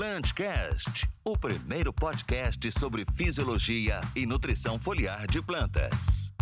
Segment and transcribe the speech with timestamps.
[0.00, 6.32] Plantcast, o primeiro podcast sobre fisiologia e nutrição foliar de plantas.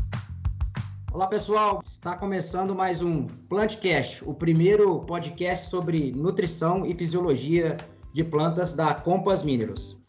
[1.12, 7.76] Olá pessoal, está começando mais um Plantcast, o primeiro podcast sobre nutrição e fisiologia
[8.12, 10.00] de plantas da Compass Minerals.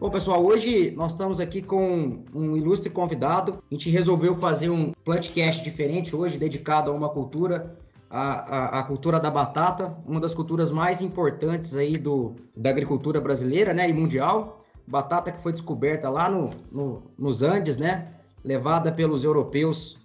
[0.00, 3.62] Bom, pessoal, hoje nós estamos aqui com um ilustre convidado.
[3.70, 7.76] A gente resolveu fazer um plantcast diferente hoje, dedicado a uma cultura
[8.10, 13.20] a, a, a, cultura da batata, uma das culturas mais importantes aí do, da agricultura
[13.20, 14.58] brasileira né, e mundial.
[14.86, 18.08] Batata que foi descoberta lá no, no nos Andes, né?
[18.44, 19.98] Levada pelos europeus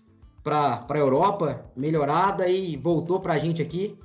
[0.44, 3.96] para a Europa, melhorada e voltou para a gente aqui.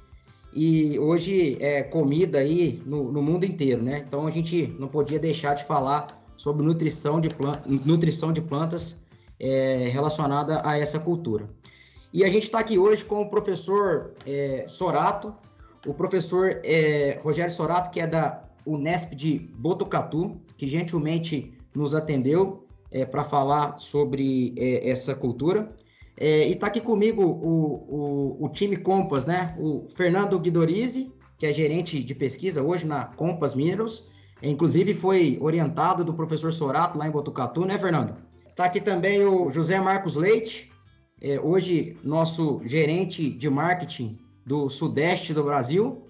[0.52, 4.04] E hoje é comida aí no, no mundo inteiro, né?
[4.06, 9.00] Então a gente não podia deixar de falar sobre nutrição de, plan nutrição de plantas
[9.40, 11.48] é, relacionada a essa cultura.
[12.12, 15.32] E a gente está aqui hoje com o professor é, Sorato,
[15.86, 22.66] o professor é, Rogério Sorato, que é da Unesp de Botucatu, que gentilmente nos atendeu
[22.90, 25.72] é, para falar sobre é, essa cultura.
[26.18, 29.54] É, e está aqui comigo o, o, o, time Compass, né?
[29.58, 34.08] O Fernando Guidorizi, que é gerente de pesquisa hoje na Compass Minerals.
[34.42, 38.16] Inclusive foi orientado do professor Sorato lá em Botucatu, né, Fernando?
[38.48, 40.70] Está aqui também o José Marcos Leite,
[41.26, 46.06] é, hoje nosso gerente de marketing do Sudeste do Brasil,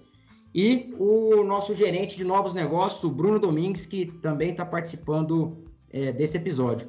[0.53, 5.57] e o nosso gerente de novos negócios, o Bruno Domingues, que também está participando
[5.89, 6.87] é, desse episódio.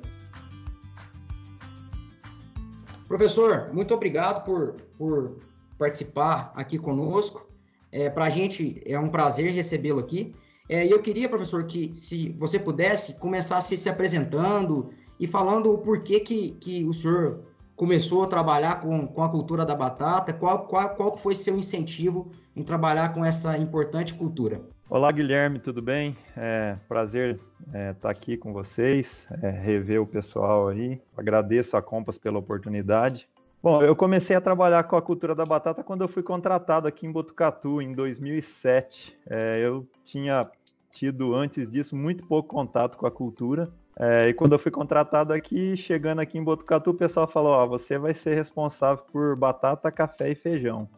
[3.07, 5.39] Professor, muito obrigado por, por
[5.79, 7.47] participar aqui conosco.
[7.91, 10.35] É, Para a gente é um prazer recebê-lo aqui.
[10.69, 15.79] É, eu queria, professor, que se você pudesse começar se, se apresentando e falando o
[15.79, 17.48] porquê que, que o senhor
[17.79, 20.33] começou a trabalhar com, com a cultura da batata?
[20.33, 24.61] Qual, qual, qual foi seu incentivo em trabalhar com essa importante cultura?
[24.91, 26.17] Olá, Guilherme, tudo bem?
[26.37, 31.01] É, prazer estar é, tá aqui com vocês, é, rever o pessoal aí.
[31.17, 33.29] Agradeço a Compass pela oportunidade.
[33.63, 37.07] Bom, eu comecei a trabalhar com a cultura da batata quando eu fui contratado aqui
[37.07, 39.17] em Botucatu, em 2007.
[39.31, 40.51] É, eu tinha
[40.91, 43.71] tido, antes disso, muito pouco contato com a cultura.
[44.01, 47.67] É, e quando eu fui contratado aqui, chegando aqui em Botucatu, o pessoal falou: Ó,
[47.67, 50.89] você vai ser responsável por batata, café e feijão.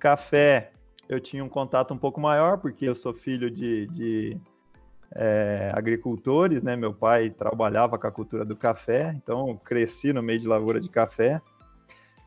[0.00, 0.72] Café,
[1.08, 4.36] eu tinha um contato um pouco maior, porque eu sou filho de, de
[5.14, 6.74] é, agricultores, né?
[6.74, 10.88] Meu pai trabalhava com a cultura do café, então cresci no meio de lavoura de
[10.88, 11.40] café.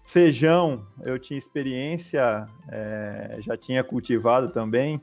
[0.05, 5.01] Feijão, eu tinha experiência, é, já tinha cultivado também,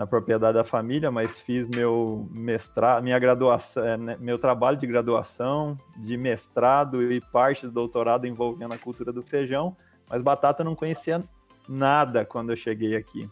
[0.00, 4.86] na propriedade da família, mas fiz meu mestrado, minha graduação, é, né, meu trabalho de
[4.86, 9.76] graduação, de mestrado e parte do doutorado envolvendo a cultura do feijão,
[10.08, 11.22] mas batata não conhecia
[11.68, 13.28] nada quando eu cheguei aqui.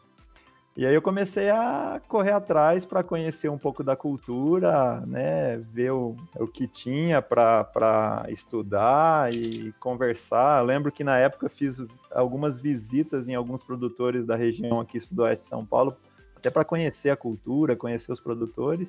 [0.76, 5.92] E aí eu comecei a correr atrás para conhecer um pouco da cultura, né, ver
[5.92, 10.60] o, o que tinha para estudar e conversar.
[10.60, 15.44] Eu lembro que na época fiz algumas visitas em alguns produtores da região aqui sudoeste
[15.44, 15.96] de São Paulo
[16.38, 18.88] até para conhecer a cultura, conhecer os produtores.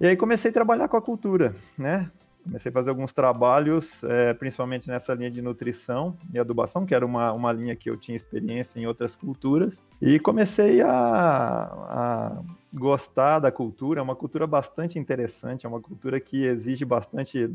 [0.00, 2.10] E aí comecei a trabalhar com a cultura, né?
[2.42, 7.04] Comecei a fazer alguns trabalhos, é, principalmente nessa linha de nutrição e adubação, que era
[7.04, 9.78] uma, uma linha que eu tinha experiência em outras culturas.
[10.00, 16.18] E comecei a, a gostar da cultura, é uma cultura bastante interessante, é uma cultura
[16.18, 17.54] que exige bastante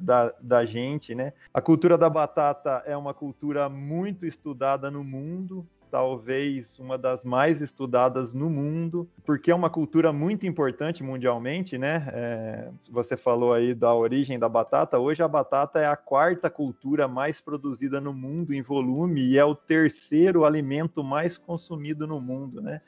[0.00, 1.32] da, da, gente, né?
[1.52, 7.60] A cultura da batata é uma cultura muito estudada no mundo, talvez uma das mais
[7.60, 12.08] estudadas no mundo, porque é uma cultura muito importante mundialmente, né?
[12.12, 14.98] É, você falou aí da origem da batata.
[14.98, 19.44] Hoje a batata é a quarta cultura mais produzida no mundo em volume e é
[19.44, 22.80] o terceiro alimento mais consumido no mundo, né?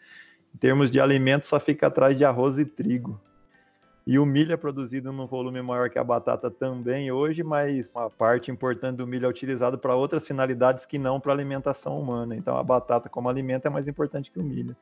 [0.55, 3.21] Em termos de alimento, só fica atrás de arroz e trigo.
[4.05, 8.11] E o milho é produzido num volume maior que a batata também hoje, mas uma
[8.11, 12.35] parte importante do milho é utilizado para outras finalidades que não para alimentação humana.
[12.35, 14.77] Então a batata como alimento é mais importante que o milho.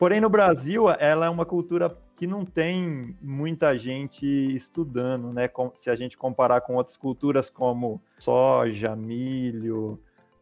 [0.00, 4.26] Porém no Brasil ela é uma cultura que não tem muita gente
[4.56, 5.48] estudando, né?
[5.74, 9.96] Se a gente comparar com outras culturas como soja, milho,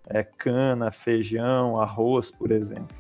[0.07, 2.97] é, cana, feijão, arroz, por exemplo.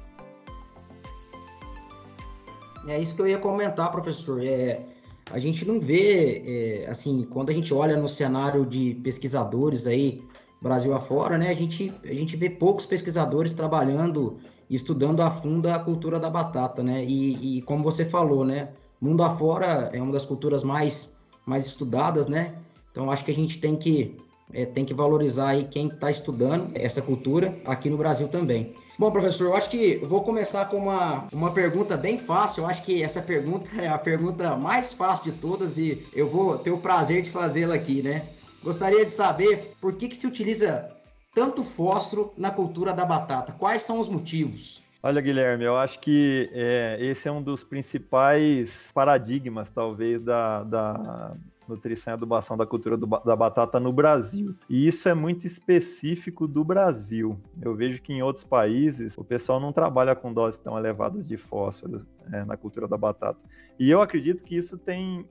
[2.87, 4.45] É isso que eu ia comentar, professor.
[4.45, 4.83] É,
[5.31, 10.23] a gente não vê, é, assim, quando a gente olha no cenário de pesquisadores aí,
[10.61, 14.39] Brasil afora, né, a gente, a gente vê poucos pesquisadores trabalhando
[14.69, 18.71] e estudando a fundo a cultura da batata, né, e, e como você falou, né,
[19.01, 22.55] mundo afora é uma das culturas mais, mais estudadas, né,
[22.91, 24.17] então acho que a gente tem que
[24.55, 28.75] é, tem que valorizar aí quem está estudando essa cultura aqui no Brasil também.
[28.99, 32.63] Bom, professor, eu acho que vou começar com uma, uma pergunta bem fácil.
[32.63, 36.57] Eu acho que essa pergunta é a pergunta mais fácil de todas e eu vou
[36.57, 38.27] ter o prazer de fazê-la aqui, né?
[38.63, 40.91] Gostaria de saber por que, que se utiliza
[41.35, 43.53] tanto fósforo na cultura da batata.
[43.53, 44.83] Quais são os motivos?
[45.03, 51.37] Olha, Guilherme, eu acho que é, esse é um dos principais paradigmas, talvez, da, da
[51.69, 54.55] nutrição e adubação da cultura do, da batata no Brasil.
[54.69, 57.39] E isso é muito específico do Brasil.
[57.61, 61.37] Eu vejo que em outros países o pessoal não trabalha com doses tão elevadas de
[61.37, 63.39] fósforo é, na cultura da batata.
[63.79, 65.27] E eu acredito que isso tem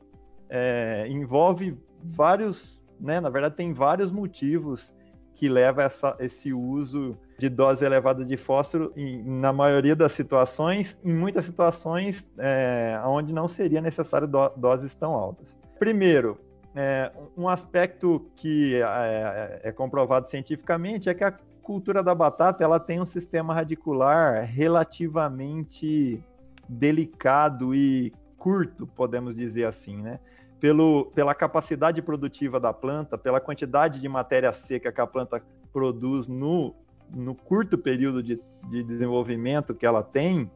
[0.49, 4.93] é, envolve vários, né, na verdade tem vários motivos
[5.35, 10.97] que leva essa, esse uso de doses elevadas de fósforo e, na maioria das situações,
[11.03, 15.47] em muitas situações é, onde não seria necessário do, doses tão altas.
[15.83, 16.39] Primeiro,
[16.73, 22.79] é, um aspecto que é, é, comprovado cientificamente é que a cultura da batata ela
[22.79, 26.23] tem um sistema radicular relativamente
[26.69, 30.21] delicado e curto, podemos dizer assim, né?
[30.57, 35.43] Pelo, pela capacidade produtiva da planta, pela quantidade de matéria seca que a planta
[35.73, 36.73] produz no,
[37.13, 40.49] no curto período de, de desenvolvimento que ela tem,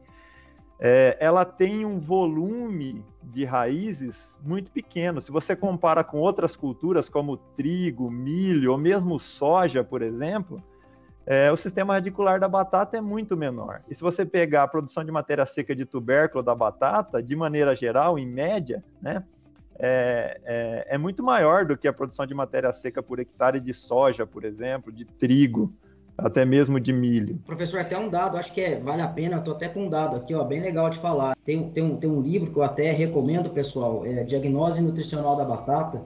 [0.80, 5.20] é, ela tem um volume de raízes muito pequeno.
[5.20, 10.62] Se você compara com outras culturas, como trigo, milho ou mesmo soja, por exemplo,
[11.26, 13.82] é, o sistema radicular da batata é muito menor.
[13.88, 17.76] E se você pegar a produção de matéria seca de tubérculo da batata, de maneira
[17.76, 19.22] geral, em média, né,
[19.78, 23.74] é, é, é muito maior do que a produção de matéria seca por hectare de
[23.74, 25.72] soja, por exemplo, de trigo
[26.18, 27.40] até mesmo de milho.
[27.46, 30.16] Professor, até um dado, acho que é, vale a pena, tô até com um dado
[30.16, 31.36] aqui, ó, bem legal de falar.
[31.44, 35.44] Tem, tem, um, tem um livro que eu até recomendo, pessoal, é Diagnose Nutricional da
[35.44, 36.02] Batata,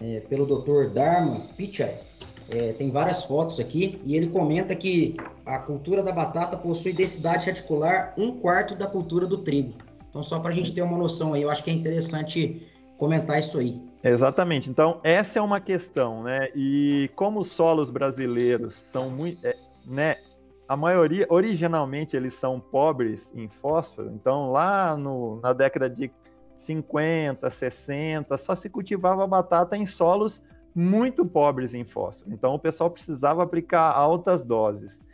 [0.00, 0.92] é, pelo Dr.
[0.92, 1.94] Dharma Pichai.
[2.52, 5.14] É, tem várias fotos aqui, e ele comenta que
[5.46, 9.74] a cultura da batata possui densidade reticular um quarto da cultura do trigo.
[10.08, 12.66] Então, só para a gente ter uma noção aí, eu acho que é interessante
[12.98, 13.80] comentar isso aí.
[14.02, 14.70] Exatamente.
[14.70, 16.48] Então, essa é uma questão, né?
[16.54, 19.46] E como os solos brasileiros são muito.
[19.46, 19.54] É,
[19.86, 20.16] né?
[20.66, 24.10] A maioria, originalmente, eles são pobres em fósforo.
[24.14, 26.10] Então, lá no, na década de
[26.54, 30.40] 50, 60, só se cultivava batata em solos
[30.74, 32.32] muito pobres em fósforo.
[32.32, 35.04] Então, o pessoal precisava aplicar altas doses.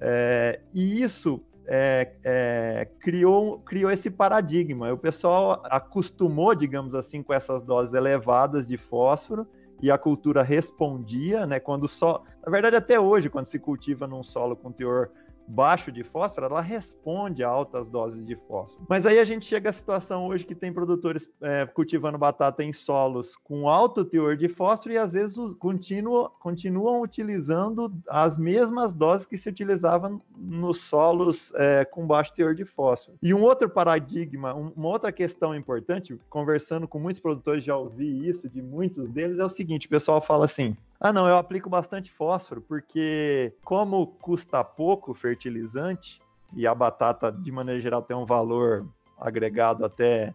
[0.00, 4.90] É, e isso é, é, criou, criou esse paradigma.
[4.90, 9.46] O pessoal acostumou, digamos assim, com essas doses elevadas de fósforo
[9.82, 11.60] e a cultura respondia, né?
[11.60, 15.10] Quando só, na verdade, até hoje, quando se cultiva num solo com teor
[15.48, 18.84] baixo de fósforo, ela responde a altas doses de fósforo.
[18.88, 22.72] Mas aí a gente chega à situação hoje que tem produtores é, cultivando batata em
[22.72, 29.26] solos com alto teor de fósforo e às vezes continuam, continuam utilizando as mesmas doses
[29.26, 33.16] que se utilizavam nos solos é, com baixo teor de fósforo.
[33.22, 38.28] E um outro paradigma, um, uma outra questão importante, conversando com muitos produtores, já ouvi
[38.28, 41.70] isso de muitos deles, é o seguinte: o pessoal fala assim, ah, não, eu aplico
[41.70, 46.20] bastante fósforo, porque como custa pouco fertilizante,
[46.54, 50.34] e a batata, de maneira geral, tem um valor agregado até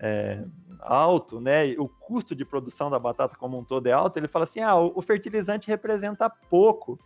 [0.00, 0.44] é,
[0.80, 1.70] alto, né?
[1.78, 4.18] O custo de produção da batata como um todo é alto.
[4.18, 6.98] Ele fala assim: ah, o fertilizante representa pouco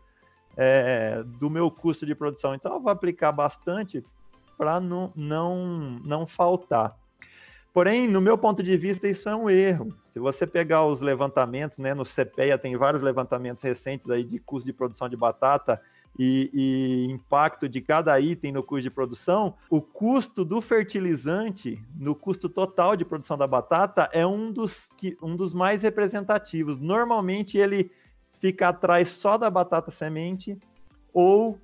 [0.56, 4.04] é, do meu custo de produção, então eu vou aplicar bastante
[4.58, 6.98] para não, não, não faltar.
[7.72, 9.94] Porém, no meu ponto de vista, isso é um erro.
[10.10, 14.66] Se você pegar os levantamentos, né, no CPEA tem vários levantamentos recentes aí de custo
[14.66, 15.80] de produção de batata
[16.18, 22.14] e, e, impacto de cada item no custo de produção, o custo do fertilizante no
[22.14, 26.78] custo total de produção da batata é um dos, que, um dos mais representativos.
[26.78, 27.92] Normalmente ele
[28.40, 30.58] fica atrás só da batata semente
[31.12, 31.56] ou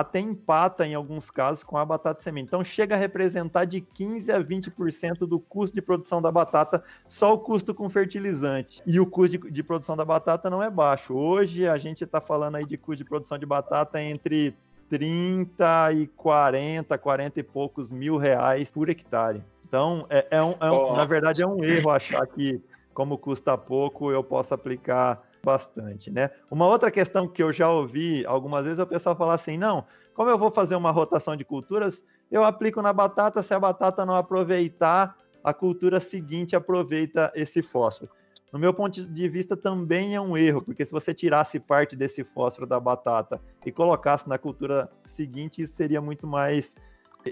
[0.00, 2.48] até empata em alguns casos com a batata semente.
[2.48, 7.34] Então chega a representar de 15 a 20% do custo de produção da batata, só
[7.34, 8.82] o custo com fertilizante.
[8.86, 11.14] E o custo de, de produção da batata não é baixo.
[11.14, 14.54] Hoje a gente está falando aí de custo de produção de batata entre
[14.88, 19.42] 30 e 40, 40 e poucos mil reais por hectare.
[19.66, 20.96] Então, é, é um, é um, oh.
[20.96, 22.62] na verdade, é um erro achar que,
[22.94, 26.30] como custa pouco, eu posso aplicar bastante, né?
[26.50, 29.86] Uma outra questão que eu já ouvi algumas vezes é o pessoal falar assim: não,
[30.12, 34.04] como eu vou fazer uma rotação de culturas, eu aplico na batata, se a batata
[34.04, 38.10] não aproveitar, a cultura seguinte aproveita esse fósforo.
[38.52, 42.24] No meu ponto de vista, também é um erro, porque se você tirasse parte desse
[42.24, 46.74] fósforo da batata e colocasse na cultura seguinte, isso seria muito mais.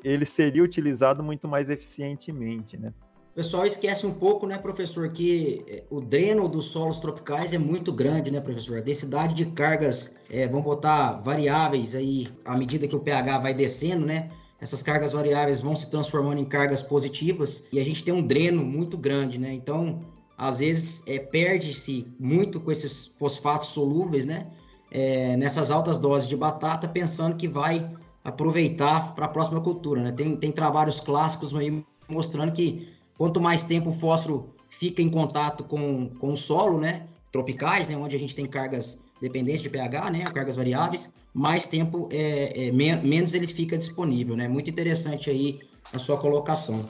[0.05, 2.93] Ele seria utilizado muito mais eficientemente, né?
[3.35, 7.59] O pessoal esquece um pouco, né, professor, que é, o dreno dos solos tropicais é
[7.59, 8.79] muito grande, né, professor?
[8.79, 13.53] A densidade de cargas, é, vamos botar variáveis aí, à medida que o pH vai
[13.53, 14.31] descendo, né?
[14.61, 18.65] Essas cargas variáveis vão se transformando em cargas positivas e a gente tem um dreno
[18.65, 19.53] muito grande, né?
[19.53, 20.05] Então,
[20.39, 24.47] às vezes, é, perde-se muito com esses fosfatos solúveis, né?
[24.93, 27.91] É, nessas altas doses de batata, pensando que vai
[28.23, 30.13] aproveitar para a próxima cultura, né?
[30.13, 35.65] Tem, tem trabalhos clássicos aí mostrando que Quanto mais tempo o fósforo fica em contato
[35.65, 37.07] com, com o solo, né?
[37.31, 37.97] Tropicais, né?
[37.97, 40.31] Onde a gente tem cargas dependentes de pH, né?
[40.33, 44.49] Cargas variáveis, mais tempo, é, é men menos ele fica disponível, né?
[44.49, 45.61] Muito interessante aí
[45.93, 46.89] a sua colocação.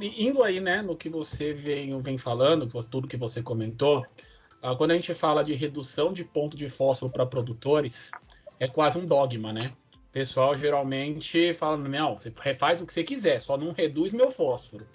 [0.00, 4.04] Indo aí, né, no que você vem, vem falando, tudo que você comentou,
[4.60, 8.10] ah, quando a gente fala de redução de ponto de fósforo para produtores,
[8.58, 9.72] é quase um dogma, né?
[10.16, 14.86] Pessoal geralmente fala, não, você refaz o que você quiser, só não reduz meu fósforo.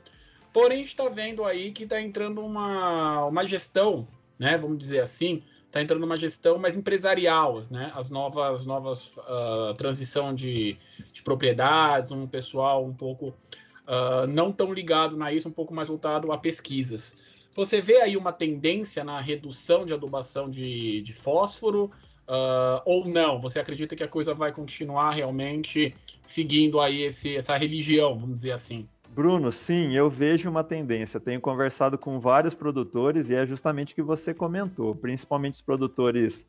[0.52, 4.08] Porém, está vendo aí que está entrando uma, uma gestão,
[4.40, 4.58] né?
[4.58, 7.92] Vamos dizer assim, está entrando uma gestão mais empresarial, né?
[7.94, 10.76] As novas, novas uh, transição de,
[11.14, 15.88] de propriedades, um pessoal um pouco uh, não tão ligado na isso, um pouco mais
[15.88, 17.22] voltado a pesquisas.
[17.52, 21.92] Você vê aí uma tendência na redução de adubação de, de fósforo?
[22.32, 23.42] Uh, ou não?
[23.42, 28.54] Você acredita que a coisa vai continuar realmente seguindo aí esse, essa religião, vamos dizer
[28.54, 28.88] assim?
[29.10, 31.20] Bruno, sim, eu vejo uma tendência.
[31.20, 36.46] Tenho conversado com vários produtores e é justamente o que você comentou, principalmente os produtores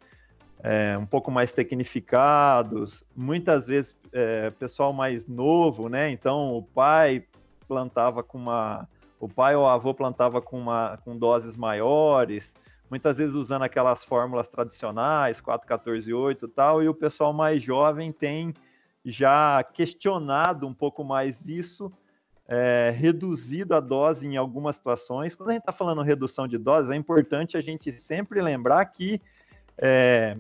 [0.63, 6.13] é, um pouco mais tecnificados, muitas vezes é, pessoal mais novo, né?
[6.13, 7.25] Então o pai
[7.67, 12.55] plantava com uma, o pai ou avô plantava com uma com doses maiores,
[12.93, 17.63] muitas vezes usando aquelas fórmulas tradicionais, 4, 14, 8 e tal, e o pessoal mais
[17.63, 18.53] jovem tem
[19.03, 21.91] já questionado um pouco mais isso,
[22.47, 25.35] é, reduzido a dose em algumas situações.
[25.35, 29.23] Quando a gente está falando redução de dose, é importante a gente sempre lembrar que
[29.79, 30.37] é,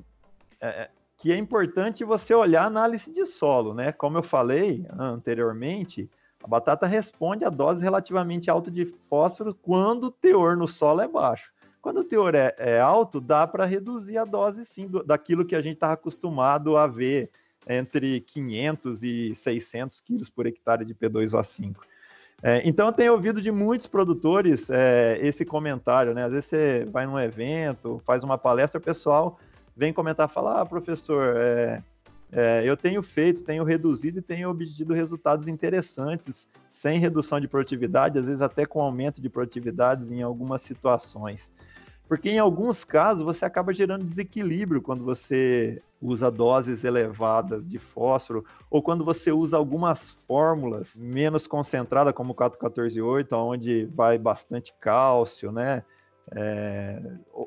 [0.60, 3.92] é, que é importante você olhar a análise de solo, né?
[3.92, 6.10] Como eu falei anteriormente,
[6.44, 11.08] a batata responde a dose relativamente alta de fósforo quando o teor no solo é
[11.08, 11.50] baixo.
[11.82, 15.56] Quando o teor é, é alto, dá para reduzir a dose sim do, daquilo que
[15.56, 17.28] a gente está acostumado a ver
[17.68, 21.76] entre 500 e 600 quilos por hectare de P2O5.
[22.40, 26.24] É, então, eu tenho ouvido de muitos produtores é, esse comentário, né?
[26.24, 29.38] Às vezes você vai num evento, faz uma palestra, o pessoal
[29.76, 31.82] vem comentar, fala, ah, professor, é,
[32.30, 38.18] é, eu tenho feito, tenho reduzido e tenho obtido resultados interessantes, sem redução de produtividade,
[38.18, 41.50] às vezes até com aumento de produtividades em algumas situações.
[42.08, 48.44] Porque em alguns casos você acaba gerando desequilíbrio quando você usa doses elevadas de fósforo
[48.68, 55.52] ou quando você usa algumas fórmulas menos concentradas, como o 414-8, onde vai bastante cálcio,
[55.52, 55.84] né?
[56.34, 57.00] É,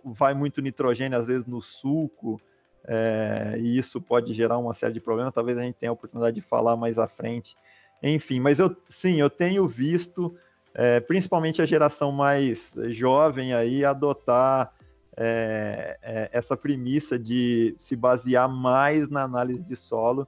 [0.03, 2.39] vai muito nitrogênio às vezes no suco,
[2.88, 5.33] é, e isso pode gerar uma série de problemas.
[5.33, 7.55] Talvez a gente tenha a oportunidade de falar mais à frente.
[8.01, 10.35] Enfim, mas eu sim, eu tenho visto
[10.75, 14.74] é, principalmente a geração mais jovem aí, adotar
[15.15, 20.27] é, é, essa premissa de se basear mais na análise de solo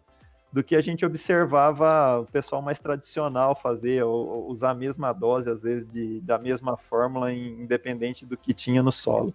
[0.51, 5.49] do que a gente observava o pessoal mais tradicional fazer, ou, usar a mesma dose,
[5.49, 9.33] às vezes, de, da mesma fórmula, independente do que tinha no solo.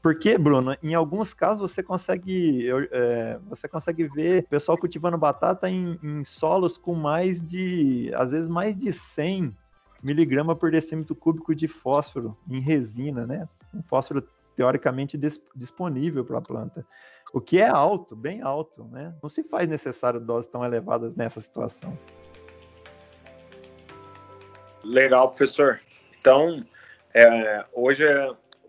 [0.00, 5.98] Porque, Bruno, em alguns casos você consegue, é, você consegue ver pessoal cultivando batata em,
[6.02, 9.54] em, solos com mais de, às vezes, mais de 100
[10.06, 13.48] miligrama por decímetro cúbico de fósforo em resina, né?
[13.74, 14.22] Um fósforo
[14.54, 15.18] teoricamente
[15.54, 16.86] disponível para a planta,
[17.34, 19.12] o que é alto, bem alto, né?
[19.20, 21.98] Não se faz necessário doses tão elevadas nessa situação.
[24.84, 25.80] Legal, professor.
[26.20, 26.64] Então,
[27.12, 28.04] é, hoje,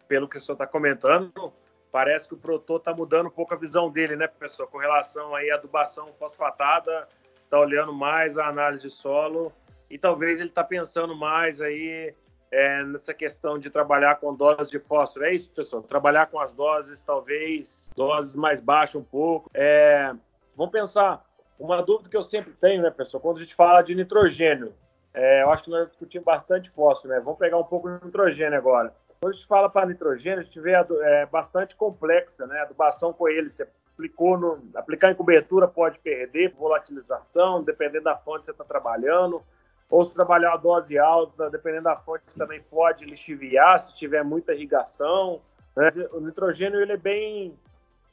[0.07, 1.53] pelo que o senhor está comentando,
[1.91, 4.65] parece que o produtor está mudando um pouco a visão dele, né, professor?
[4.67, 7.07] Com relação aí à adubação fosfatada,
[7.43, 9.53] está olhando mais a análise de solo
[9.89, 12.13] e talvez ele está pensando mais aí
[12.51, 15.25] é, nessa questão de trabalhar com doses de fósforo.
[15.25, 15.83] É isso, pessoal?
[15.83, 19.49] Trabalhar com as doses, talvez, doses mais baixas um pouco.
[19.53, 20.13] É,
[20.55, 21.25] vamos pensar,
[21.59, 23.21] uma dúvida que eu sempre tenho, né, pessoal?
[23.21, 24.73] Quando a gente fala de nitrogênio,
[25.13, 27.19] é, eu acho que nós discutimos bastante fósforo, né?
[27.19, 28.93] Vamos pegar um pouco de nitrogênio agora.
[29.19, 32.61] Quando a gente fala para nitrogênio, a gente vê é, bastante complexa, né?
[32.61, 38.41] Adubação com ele, você aplicou no, aplicar em cobertura pode perder volatilização, dependendo da fonte
[38.41, 39.43] que você está trabalhando
[39.89, 44.53] ou se trabalhar a dose alta, dependendo da fonte, também pode lixiviar se tiver muita
[44.53, 45.41] irrigação.
[45.75, 45.89] Né?
[46.11, 47.57] O nitrogênio ele é bem,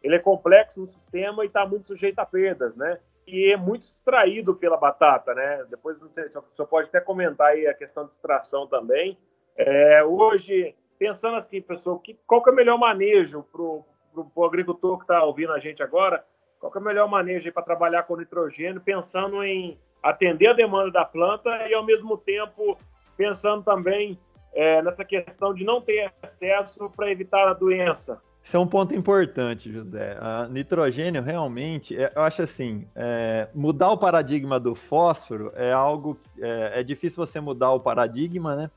[0.03, 2.99] ele é complexo no sistema e está muito sujeito a perdas, né?
[3.27, 5.65] e é muito extraído pela batata, né?
[5.71, 9.19] Depois, não sei, senhor pode até comentar aí a questão de extração também.
[9.57, 14.99] É, hoje, pensando assim, pessoal, que, qual que é o melhor manejo para o agricultor
[14.99, 16.25] que está ouvindo a gente agora?
[16.61, 20.91] Qual que é o melhor manejo para trabalhar com nitrogênio, pensando em atender a demanda
[20.91, 22.77] da planta e, ao mesmo tempo,
[23.17, 24.19] pensando também
[24.53, 28.21] é, nessa questão de não ter excesso para evitar a doença?
[28.43, 30.19] Isso é um ponto importante, José.
[30.21, 36.19] A nitrogênio realmente, é, eu acho assim, é, mudar o paradigma do fósforo é algo,
[36.39, 38.71] é, é difícil você mudar o paradigma, né?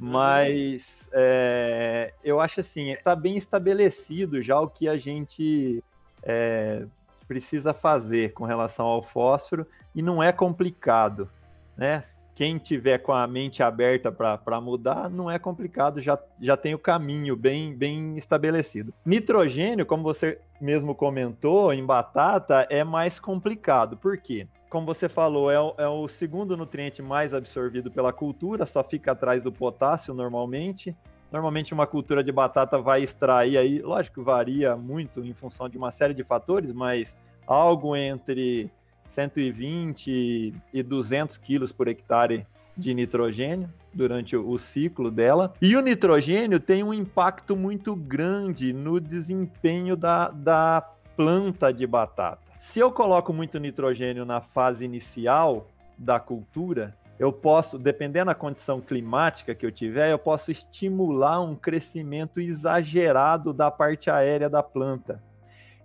[0.00, 0.10] Uhum.
[0.10, 5.82] Mas é, eu acho assim, está bem estabelecido já o que a gente
[6.24, 6.84] é,
[7.28, 9.64] precisa fazer com relação ao fósforo
[9.96, 11.28] e não é complicado,
[11.76, 12.04] né?
[12.36, 16.78] quem tiver com a mente aberta para mudar, não é complicado, já, já tem o
[16.78, 18.92] caminho bem, bem estabelecido.
[19.06, 23.96] Nitrogênio, como você mesmo comentou, em batata é mais complicado.
[23.96, 24.46] Por quê?
[24.68, 29.12] Como você falou, é o, é o segundo nutriente mais absorvido pela cultura, só fica
[29.12, 30.94] atrás do potássio normalmente.
[31.32, 35.78] Normalmente uma cultura de batata vai extrair aí, lógico que varia muito em função de
[35.78, 38.70] uma série de fatores, mas algo entre
[39.08, 42.46] 120 e 200 quilos por hectare
[42.76, 45.54] de nitrogênio durante o ciclo dela.
[45.62, 50.82] E o nitrogênio tem um impacto muito grande no desempenho da, da
[51.16, 52.46] planta de batata.
[52.58, 58.80] Se eu coloco muito nitrogênio na fase inicial da cultura, eu posso, dependendo da condição
[58.80, 65.22] climática que eu tiver, eu posso estimular um crescimento exagerado da parte aérea da planta.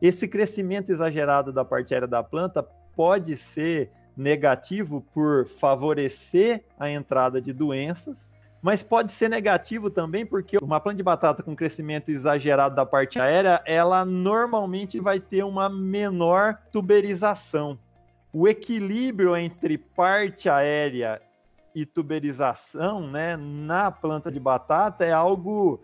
[0.01, 7.41] Esse crescimento exagerado da parte aérea da planta pode ser negativo por favorecer a entrada
[7.41, 8.17] de doenças,
[8.61, 13.19] mas pode ser negativo também porque uma planta de batata com crescimento exagerado da parte
[13.19, 17.79] aérea, ela normalmente vai ter uma menor tuberização.
[18.31, 21.21] O equilíbrio entre parte aérea
[21.73, 25.81] e tuberização, né, na planta de batata é algo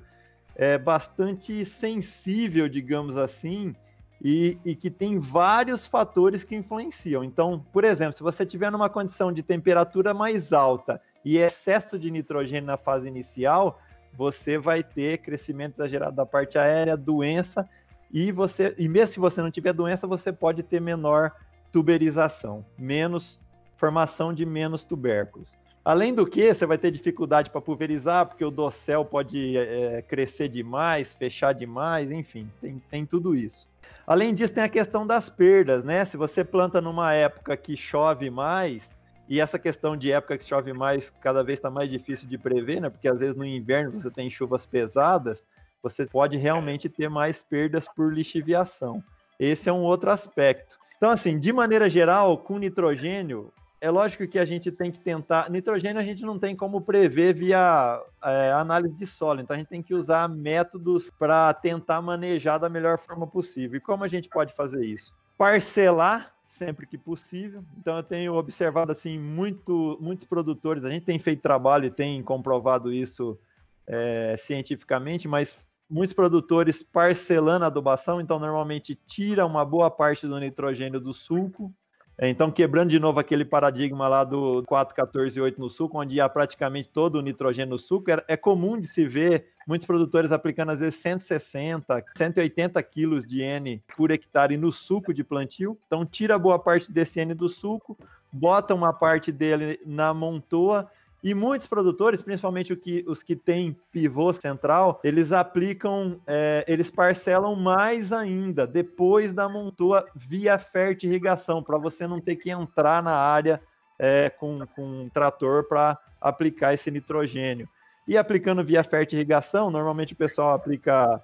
[0.55, 3.75] é, bastante sensível, digamos assim,
[4.21, 7.23] e, e, que tem vários fatores que influenciam.
[7.23, 12.09] Então, por exemplo, se você tiver numa condição de temperatura mais alta e excesso de
[12.09, 13.79] nitrogênio na fase inicial,
[14.13, 17.69] você vai ter crescimento exagerado da parte aérea, doença,
[18.11, 21.31] e você, e mesmo se você não tiver doença, você pode ter menor
[21.71, 23.39] tuberização, menos
[23.75, 25.55] formação de menos tubérculos.
[25.85, 30.49] Além do que, você vai ter dificuldade para pulverizar, porque o dossel pode é, crescer
[30.49, 33.67] demais, fechar demais, enfim, tem, tem tudo isso.
[34.05, 36.05] Além disso, tem a questão das perdas, né?
[36.05, 38.89] Se você planta numa época que chove mais,
[39.27, 42.79] e essa questão de época que chove mais cada vez está mais difícil de prever,
[42.79, 42.89] né?
[42.89, 45.43] Porque às vezes no inverno você tem chuvas pesadas,
[45.83, 49.03] você pode realmente ter mais perdas por lixiviação.
[49.39, 50.77] Esse é um outro aspecto.
[50.95, 55.49] Então, assim, de maneira geral, com nitrogênio, é lógico que a gente tem que tentar.
[55.49, 59.69] Nitrogênio a gente não tem como prever via é, análise de solo, então a gente
[59.69, 63.77] tem que usar métodos para tentar manejar da melhor forma possível.
[63.77, 65.15] E como a gente pode fazer isso?
[65.37, 67.63] Parcelar sempre que possível.
[67.77, 70.83] Então eu tenho observado assim muito, muitos produtores.
[70.83, 73.37] A gente tem feito trabalho e tem comprovado isso
[73.85, 75.55] é, cientificamente, mas
[75.87, 78.19] muitos produtores parcelando a adubação.
[78.19, 81.71] Então normalmente tira uma boa parte do nitrogênio do sulco
[82.19, 86.19] então, quebrando de novo aquele paradigma lá do 4, 14 e 8 no suco, onde
[86.19, 90.71] há praticamente todo o nitrogênio no suco, é comum de se ver muitos produtores aplicando
[90.71, 95.77] às vezes 160, 180 quilos de N por hectare no suco de plantio.
[95.85, 97.95] Então, tira boa parte desse N do suco,
[98.31, 100.89] bota uma parte dele na montoa
[101.23, 107.55] e muitos produtores, principalmente que, os que têm pivô central, eles aplicam, é, eles parcelam
[107.55, 113.59] mais ainda depois da montua via fertirrigação, para você não ter que entrar na área
[113.97, 117.67] é, com, com um trator para aplicar esse nitrogênio.
[118.07, 121.21] E aplicando via fertirrigação, normalmente o pessoal aplica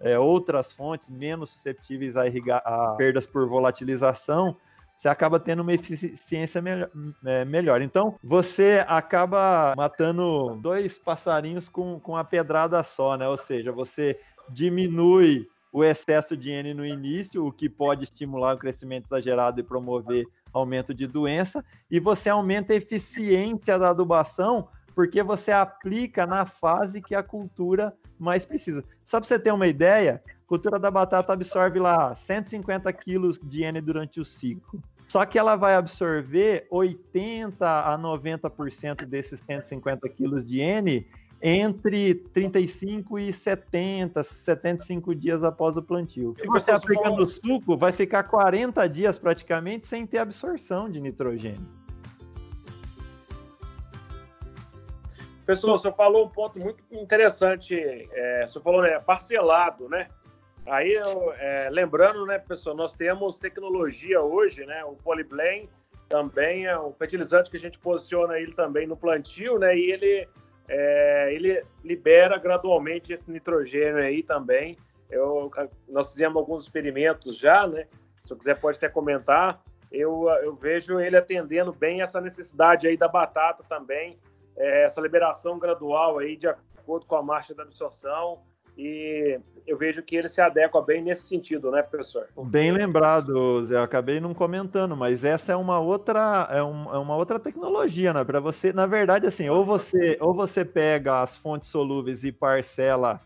[0.00, 2.24] é, outras fontes menos suscetíveis a,
[2.56, 4.56] a perdas por volatilização,
[4.98, 6.90] você acaba tendo uma eficiência melhor,
[7.24, 7.80] é, melhor.
[7.80, 13.28] Então, você acaba matando dois passarinhos com, com a pedrada só, né?
[13.28, 14.18] Ou seja, você
[14.50, 19.62] diminui o excesso de N no início, o que pode estimular o crescimento exagerado e
[19.62, 26.44] promover aumento de doença, e você aumenta a eficiência da adubação, porque você aplica na
[26.44, 28.82] fase que a cultura mais precisa.
[29.04, 33.80] Só para você ter uma ideia, cultura da batata absorve lá 150 quilos de N
[33.82, 34.82] durante o ciclo.
[35.06, 41.06] Só que ela vai absorver 80 a 90% desses 150 quilos de N
[41.40, 46.34] entre 35 e 70, 75 dias após o plantio.
[46.38, 51.78] Se você aplicar no suco, vai ficar 40 dias praticamente sem ter absorção de nitrogênio.
[55.46, 57.74] Professor, você falou um ponto muito interessante.
[58.12, 60.08] É, você falou, né, parcelado, né?
[60.70, 64.84] Aí, eu, é, lembrando, né, professor, nós temos tecnologia hoje, né?
[64.84, 65.68] O Polyblend
[66.08, 69.76] também é um fertilizante que a gente posiciona ele também no plantio, né?
[69.76, 70.28] E ele,
[70.68, 74.76] é, ele libera gradualmente esse nitrogênio aí também.
[75.10, 75.50] Eu,
[75.88, 77.86] nós fizemos alguns experimentos já, né?
[78.24, 79.62] Se eu quiser pode até comentar.
[79.90, 84.18] Eu, eu vejo ele atendendo bem essa necessidade aí da batata também,
[84.54, 88.42] é, essa liberação gradual aí de acordo com a marcha da absorção
[88.78, 92.28] e eu vejo que ele se adequa bem nesse sentido, né, professor?
[92.44, 93.74] Bem lembrado, Zé.
[93.74, 98.14] Eu acabei não comentando, mas essa é uma outra, é, um, é uma outra tecnologia,
[98.14, 98.24] né?
[98.24, 103.20] Para você, na verdade, assim, ou você, ou você pega as fontes solúveis e parcela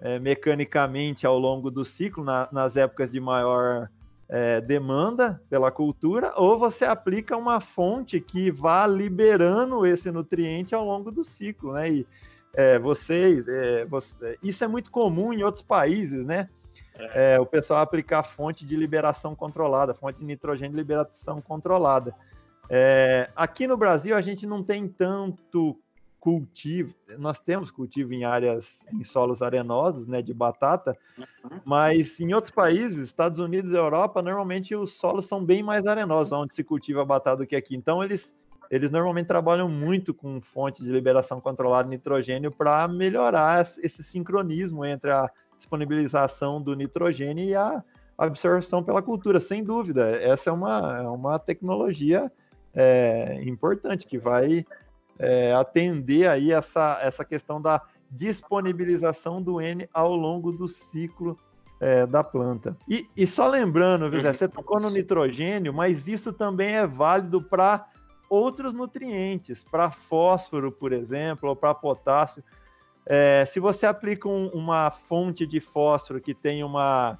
[0.00, 3.90] é, mecanicamente ao longo do ciclo, na, nas épocas de maior
[4.28, 10.84] é, demanda pela cultura, ou você aplica uma fonte que vá liberando esse nutriente ao
[10.84, 11.90] longo do ciclo, né?
[11.90, 12.06] E,
[12.56, 16.48] é, vocês, é, você, isso é muito comum em outros países, né?
[16.98, 17.34] É.
[17.34, 17.40] é.
[17.40, 22.14] o pessoal aplicar fonte de liberação controlada, fonte de nitrogênio de liberação controlada.
[22.70, 25.78] É, aqui no Brasil a gente não tem tanto
[26.18, 31.60] cultivo, nós temos cultivo em áreas, em solos arenosos, né, de batata, uhum.
[31.64, 36.32] mas em outros países, Estados Unidos e Europa, normalmente os solos são bem mais arenosos,
[36.32, 37.76] onde se cultiva batata do que aqui.
[37.76, 38.34] Então eles
[38.70, 44.84] eles normalmente trabalham muito com fonte de liberação controlada de nitrogênio para melhorar esse sincronismo
[44.84, 47.82] entre a disponibilização do nitrogênio e a
[48.18, 50.10] absorção pela cultura, sem dúvida.
[50.22, 52.30] Essa é uma, é uma tecnologia
[52.74, 54.64] é, importante que vai
[55.18, 61.38] é, atender aí essa, essa questão da disponibilização do N ao longo do ciclo
[61.80, 62.76] é, da planta.
[62.88, 67.86] E, e só lembrando, José, você tocou no nitrogênio, mas isso também é válido para
[68.28, 72.42] outros nutrientes, para fósforo, por exemplo, ou para potássio.
[73.04, 77.18] É, se você aplica um, uma fonte de fósforo que tem uma,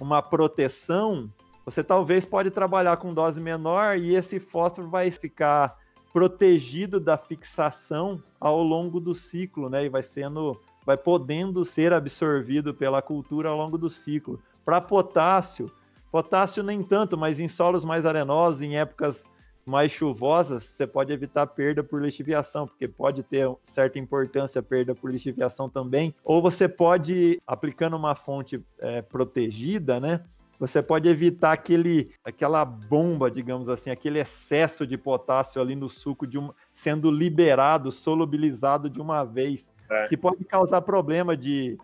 [0.00, 1.30] uma proteção,
[1.64, 5.76] você talvez pode trabalhar com dose menor e esse fósforo vai ficar
[6.12, 9.84] protegido da fixação ao longo do ciclo, né?
[9.84, 14.40] E vai sendo, vai podendo ser absorvido pela cultura ao longo do ciclo.
[14.64, 15.70] Para potássio,
[16.10, 19.26] potássio nem tanto, mas em solos mais arenosos, em épocas
[19.66, 24.94] mais chuvosas, você pode evitar perda por lixiviação, porque pode ter certa importância a perda
[24.94, 26.14] por lixiviação também.
[26.24, 30.22] Ou você pode, aplicando uma fonte é, protegida, né?
[30.58, 36.26] Você pode evitar aquele, aquela bomba, digamos assim, aquele excesso de potássio ali no suco
[36.26, 40.08] de um, sendo liberado, solubilizado de uma vez, é.
[40.08, 41.76] que pode causar problema de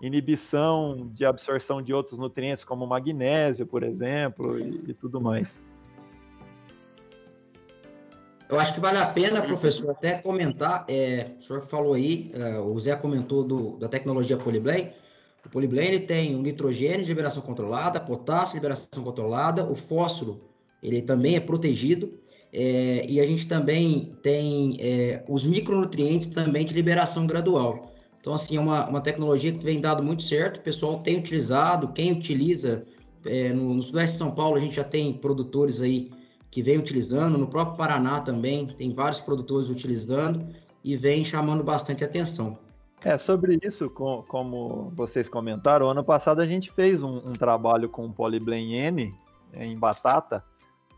[0.00, 5.58] inibição de absorção de outros nutrientes, como magnésio, por exemplo, e, e tudo mais.
[8.50, 10.84] Eu acho que vale a pena, professor, até comentar.
[10.88, 14.92] É, o senhor falou aí, é, o Zé comentou do, da tecnologia Polyblend.
[15.46, 20.40] O Polyblend ele tem o nitrogênio de liberação controlada, potássio de liberação controlada, o fósforo
[20.82, 22.12] ele também é protegido.
[22.52, 27.92] É, e a gente também tem é, os micronutrientes também de liberação gradual.
[28.20, 31.92] Então, assim, é uma, uma tecnologia que vem dado muito certo, o pessoal tem utilizado,
[31.92, 32.84] quem utiliza,
[33.24, 36.10] é, no, no Sudeste de São Paulo, a gente já tem produtores aí
[36.50, 40.46] que vem utilizando, no próprio Paraná também tem vários produtores utilizando
[40.82, 42.58] e vem chamando bastante atenção.
[43.04, 47.88] É, sobre isso, com, como vocês comentaram, ano passado a gente fez um, um trabalho
[47.88, 49.14] com o Polyblend N
[49.54, 50.44] em batata,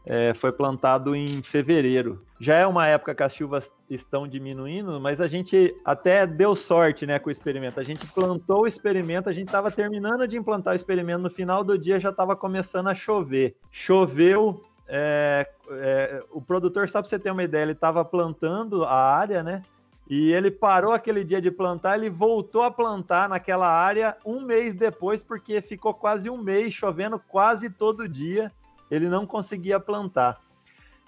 [0.05, 2.25] é, foi plantado em fevereiro.
[2.41, 7.07] Já é uma época que as chuvas estão diminuindo, mas a gente até deu sorte
[7.07, 7.79] né, com o experimento.
[7.79, 11.63] A gente plantou o experimento, a gente estava terminando de implantar o experimento, no final
[11.63, 13.57] do dia já estava começando a chover.
[13.71, 18.93] Choveu, é, é, o produtor, só para você ter uma ideia, ele estava plantando a
[18.93, 19.63] área, né?
[20.07, 24.75] E ele parou aquele dia de plantar, ele voltou a plantar naquela área um mês
[24.75, 28.53] depois, porque ficou quase um mês chovendo quase todo dia.
[28.91, 30.39] Ele não conseguia plantar.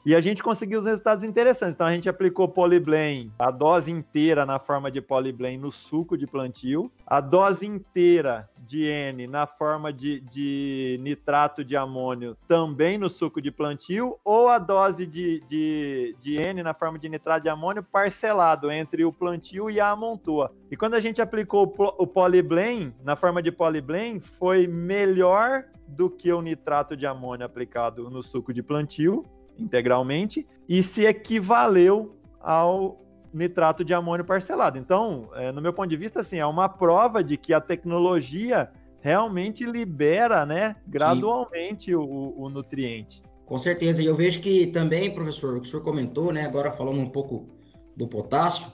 [0.06, 1.74] E a gente conseguiu os resultados interessantes.
[1.74, 6.26] Então a gente aplicou Polyblend, a dose inteira na forma de Polyblend no suco de
[6.26, 13.08] plantio, a dose inteira de N na forma de, de nitrato de amônio também no
[13.08, 17.48] suco de plantio, ou a dose de, de, de N na forma de nitrato de
[17.48, 20.52] amônio parcelado entre o plantio e a amontoa.
[20.70, 26.08] E quando a gente aplicou o, o Polyblend na forma de Polyblend, foi melhor do
[26.08, 29.24] que o nitrato de amônio aplicado no suco de plantio
[29.58, 33.03] integralmente e se equivaleu ao
[33.34, 34.78] nitrato de amônio parcelado.
[34.78, 38.70] Então, é, no meu ponto de vista, assim, é uma prova de que a tecnologia
[39.00, 43.22] realmente libera, né, gradualmente o, o, nutriente.
[43.44, 44.02] Com certeza.
[44.02, 47.08] E eu vejo que também, professor, o que o senhor comentou, né, agora falando um
[47.10, 47.46] pouco
[47.94, 48.66] do potássio,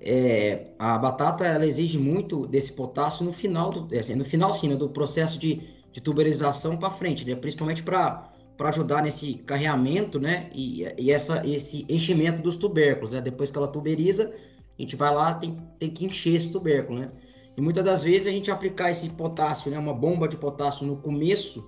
[0.00, 4.68] é, a batata ela exige muito desse potássio no final, do, assim, no final sim,
[4.68, 10.18] né, do processo de, de tuberização para frente, né, principalmente para para ajudar nesse carreamento,
[10.18, 10.50] né?
[10.52, 13.20] E, e, essa, esse enchimento dos tubérculos, né?
[13.20, 14.34] Depois que ela tuberiza,
[14.76, 17.08] a gente vai lá, tem, tem que encher esse tubérculo, né?
[17.56, 19.78] E muitas das vezes a gente aplicar esse potássio, né?
[19.78, 21.64] Uma bomba de potássio no começo,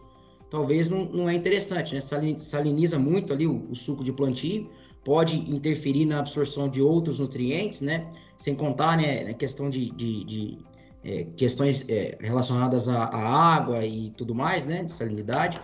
[0.50, 2.00] talvez não, não é interessante, né?
[2.00, 4.68] Saliniza muito ali o, o suco de plantio,
[5.05, 8.05] pode interferir na absorção de outros nutrientes, né?
[8.37, 9.31] Sem contar, né?
[9.31, 10.59] A questão de, de, de
[11.05, 14.83] é, questões é, relacionadas à, à, água e tudo mais, né?
[14.83, 15.61] De salinidade.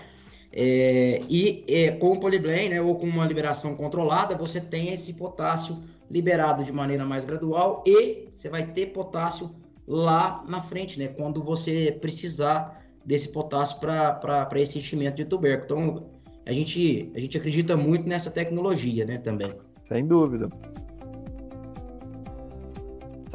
[0.59, 5.13] É, e é, com o Polyblend, né, ou com uma liberação controlada, você tem esse
[5.13, 9.51] potássio liberado de maneira mais gradual e você vai ter potássio
[9.87, 15.65] lá na frente, né, quando você precisar desse potássio para esse enchimento de tubérculo.
[15.65, 16.07] Então,
[16.47, 19.53] a gente, a gente acredita muito nessa tecnologia, né, também.
[19.87, 20.49] Sem dúvida.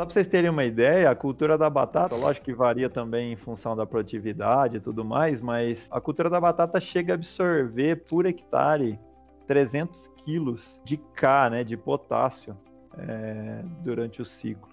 [0.01, 3.35] Só para vocês terem uma ideia, a cultura da batata, lógico que varia também em
[3.35, 8.25] função da produtividade e tudo mais, mas a cultura da batata chega a absorver por
[8.25, 8.99] hectare
[9.45, 12.57] 300 quilos de K, né, de potássio,
[12.97, 14.71] é, durante o ciclo.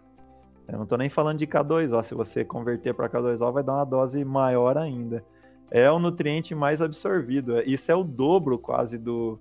[0.67, 3.85] Eu não estou nem falando de K2O, se você converter para K2O vai dar uma
[3.85, 5.23] dose maior ainda.
[5.71, 9.38] É o nutriente mais absorvido, isso é o dobro quase do,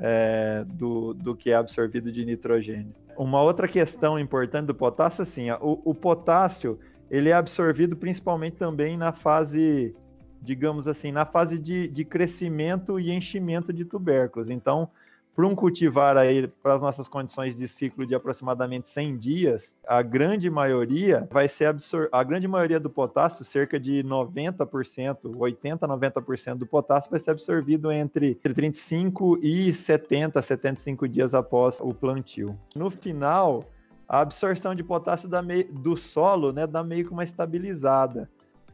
[0.00, 2.94] é, do, do que é absorvido de nitrogênio.
[3.16, 6.78] Uma outra questão importante do potássio, assim, o, o potássio
[7.10, 9.94] ele é absorvido principalmente também na fase,
[10.40, 14.48] digamos assim, na fase de, de crescimento e enchimento de tubérculos.
[14.48, 14.88] Então,
[15.34, 20.02] para um cultivar aí, para as nossas condições de ciclo de aproximadamente 100 dias, a
[20.02, 26.54] grande maioria vai ser absor a grande maioria do potássio, cerca de 90%, 80, 90%
[26.54, 32.58] do potássio vai ser absorvido entre 35 e 70, 75 dias após o plantio.
[32.74, 33.64] No final,
[34.08, 35.28] a absorção de potássio
[35.72, 38.28] do solo, né, dá meio que uma estabilizada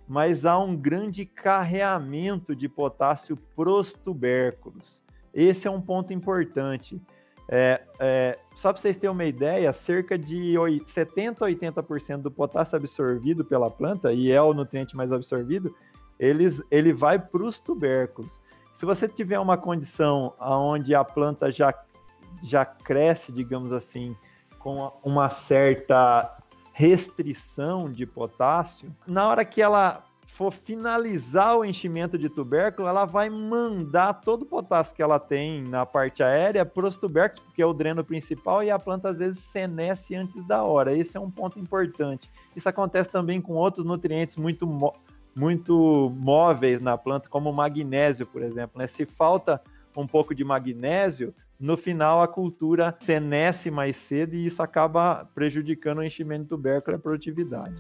[0.09, 5.03] mas há um grande carreamento de potássio pros tubérculos.
[5.37, 6.99] Esse é um ponto importante.
[7.47, 10.55] É, é, só para vocês terem uma ideia, cerca de
[10.87, 15.77] 70 a 80% do potássio absorvido pela planta, e é o nutriente mais absorvido,
[16.19, 18.33] eles, ele vai para os tubérculos.
[18.75, 21.73] Se você tiver uma condição onde a planta já,
[22.43, 24.17] já cresce, digamos assim,
[24.59, 26.31] com uma certa
[26.73, 30.03] restrição de potássio, na hora que ela
[30.37, 35.63] for finalizar o enchimento de tubérculo, ela vai mandar todo o potássio que ela tem
[35.63, 39.17] na parte aérea para os tubérculos, porque é o dreno principal e a planta às
[39.17, 40.95] vezes senesce antes da hora.
[40.95, 42.31] Esse é um ponto importante.
[42.55, 44.69] Isso acontece também com outros nutrientes muito,
[45.35, 48.79] muito móveis na planta, como o magnésio, por exemplo.
[48.79, 48.87] Né?
[48.87, 49.59] Se falta
[49.97, 55.99] um pouco de magnésio, no final a cultura senesce mais cedo e isso acaba prejudicando
[55.99, 57.75] o enchimento do tubérculo e a produtividade.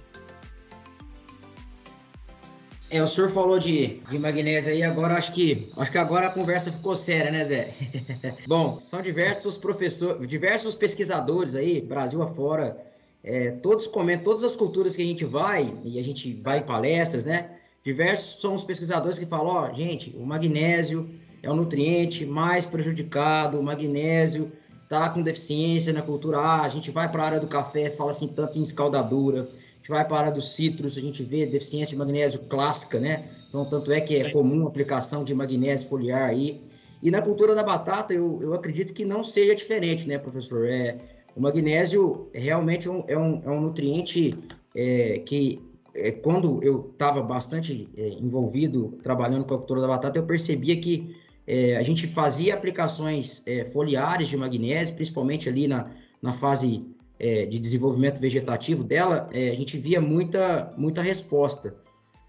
[2.88, 6.30] É, o senhor falou de, de magnésio aí, agora acho que acho que agora a
[6.30, 7.74] conversa ficou séria, né, Zé?
[8.46, 12.76] Bom, são diversos professores, diversos pesquisadores aí, Brasil afora,
[13.24, 16.62] é, todos comentam, todas as culturas que a gente vai, e a gente vai em
[16.62, 17.50] palestras, né?
[17.84, 21.10] Diversos são os pesquisadores que falam, ó, gente, o magnésio
[21.42, 24.52] é o nutriente mais prejudicado, o magnésio
[24.88, 28.10] tá com deficiência na cultura A, a gente vai para a área do café, fala
[28.10, 29.48] assim tanto em escaldadura,
[29.86, 33.22] gente vai para dos citros, a gente vê deficiência de magnésio clássica, né?
[33.48, 34.32] Então, tanto é que é Sim.
[34.32, 36.60] comum a aplicação de magnésio foliar aí.
[37.00, 40.66] E na cultura da batata, eu, eu acredito que não seja diferente, né, professor?
[40.66, 40.98] É,
[41.36, 44.36] o magnésio realmente é um, é um, é um nutriente
[44.74, 45.62] é, que,
[45.94, 50.76] é, quando eu estava bastante é, envolvido trabalhando com a cultura da batata, eu percebia
[50.80, 51.14] que
[51.46, 56.84] é, a gente fazia aplicações foliares de magnésio, principalmente ali na, na fase
[57.18, 61.74] é, de desenvolvimento vegetativo dela, é, a gente via muita, muita resposta.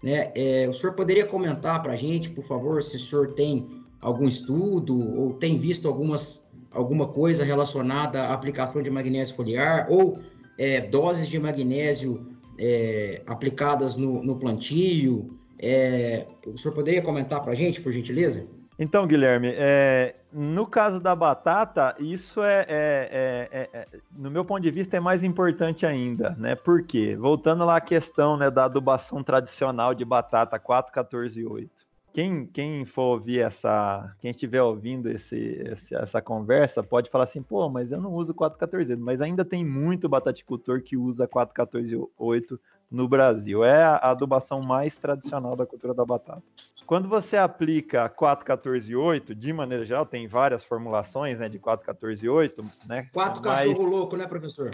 [0.02, 0.30] Né?
[0.34, 3.66] É, o senhor poderia comentar para a gente, por favor, se o senhor tem
[4.00, 10.18] algum estudo ou tem visto algumas, alguma coisa relacionada à aplicação de magnésio foliar ou
[10.56, 12.26] é, doses de magnésio
[12.58, 15.36] é, aplicadas no, no plantio?
[15.58, 18.46] É, o senhor poderia comentar para a gente, por gentileza?
[18.78, 24.44] Então, Guilherme, é, no caso da batata, isso é, é, é, é, é no meu
[24.44, 26.54] ponto de vista, é mais importante ainda, né?
[26.54, 27.16] Por quê?
[27.16, 31.66] Voltando lá à questão né, da adubação tradicional de batata 4, 14 e 8.
[31.66, 37.24] O quem, quem for ouvir essa, quem estiver ouvindo esse, esse, essa conversa, pode falar
[37.24, 42.60] assim, pô, mas eu não uso 414, mas ainda tem muito bataticultor que usa 4148
[42.90, 43.64] no Brasil.
[43.64, 46.42] É a adubação mais tradicional da cultura da batata.
[46.86, 53.08] Quando você aplica 414.8, de maneira geral, tem várias formulações né, de 414.8, né?
[53.12, 53.58] Quatro mas...
[53.58, 54.70] cachorro louco, né, professor?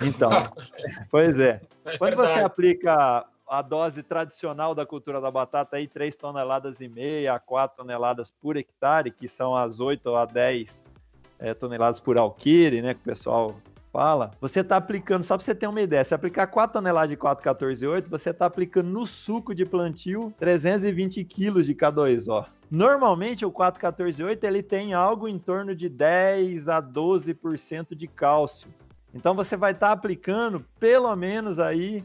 [0.00, 0.30] Então,
[1.10, 1.60] pois é.
[1.84, 6.88] é Quando você aplica a dose tradicional da cultura da batata aí, 3 toneladas e
[6.88, 10.70] meia a 4 toneladas por hectare, que são as 8 a 10
[11.38, 13.54] é, toneladas por alquire, né, que o pessoal
[13.92, 17.16] fala, você está aplicando, só para você ter uma ideia, se aplicar 4 toneladas de
[17.16, 22.46] 4,14,8, você está aplicando no suco de plantio 320 quilos de K2O.
[22.70, 28.72] Normalmente o 4,14,8 ele tem algo em torno de 10 a 12% de cálcio.
[29.12, 32.02] Então você vai estar tá aplicando pelo menos aí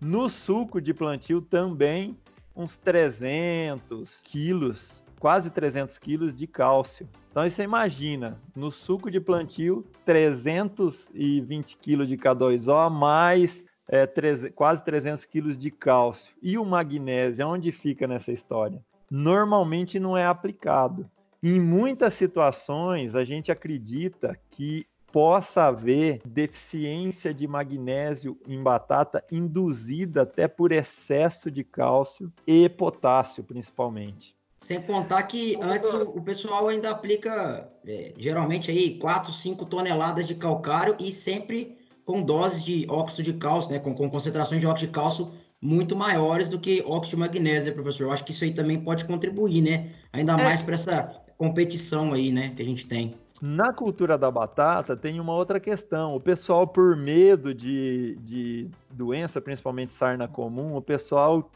[0.00, 2.18] no suco de plantio também
[2.54, 7.08] uns 300 quilos, quase 300 quilos de cálcio.
[7.32, 14.06] Então você imagina, no suco de plantio, 320 kg de K2O mais é,
[14.54, 16.36] quase 300 kg de cálcio.
[16.42, 18.84] E o magnésio, onde fica nessa história?
[19.10, 21.10] Normalmente não é aplicado.
[21.42, 30.22] Em muitas situações, a gente acredita que possa haver deficiência de magnésio em batata induzida
[30.22, 34.36] até por excesso de cálcio e potássio, principalmente.
[34.62, 40.28] Sem contar que antes o, o pessoal ainda aplica, é, geralmente aí, 4, 5 toneladas
[40.28, 43.80] de calcário e sempre com doses de óxido de cálcio, né?
[43.80, 47.74] Com, com concentrações de óxido de cálcio muito maiores do que óxido de magnésio, né,
[47.74, 48.04] professor?
[48.04, 49.90] Eu acho que isso aí também pode contribuir, né?
[50.12, 50.36] Ainda é.
[50.36, 53.14] mais para essa competição aí, né, que a gente tem.
[53.40, 56.14] Na cultura da batata tem uma outra questão.
[56.14, 61.50] O pessoal, por medo de, de doença, principalmente sarna comum, o pessoal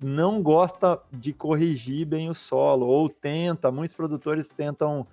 [0.00, 5.06] não gosta de corrigir bem o solo, ou tenta, muitos produtores tentam,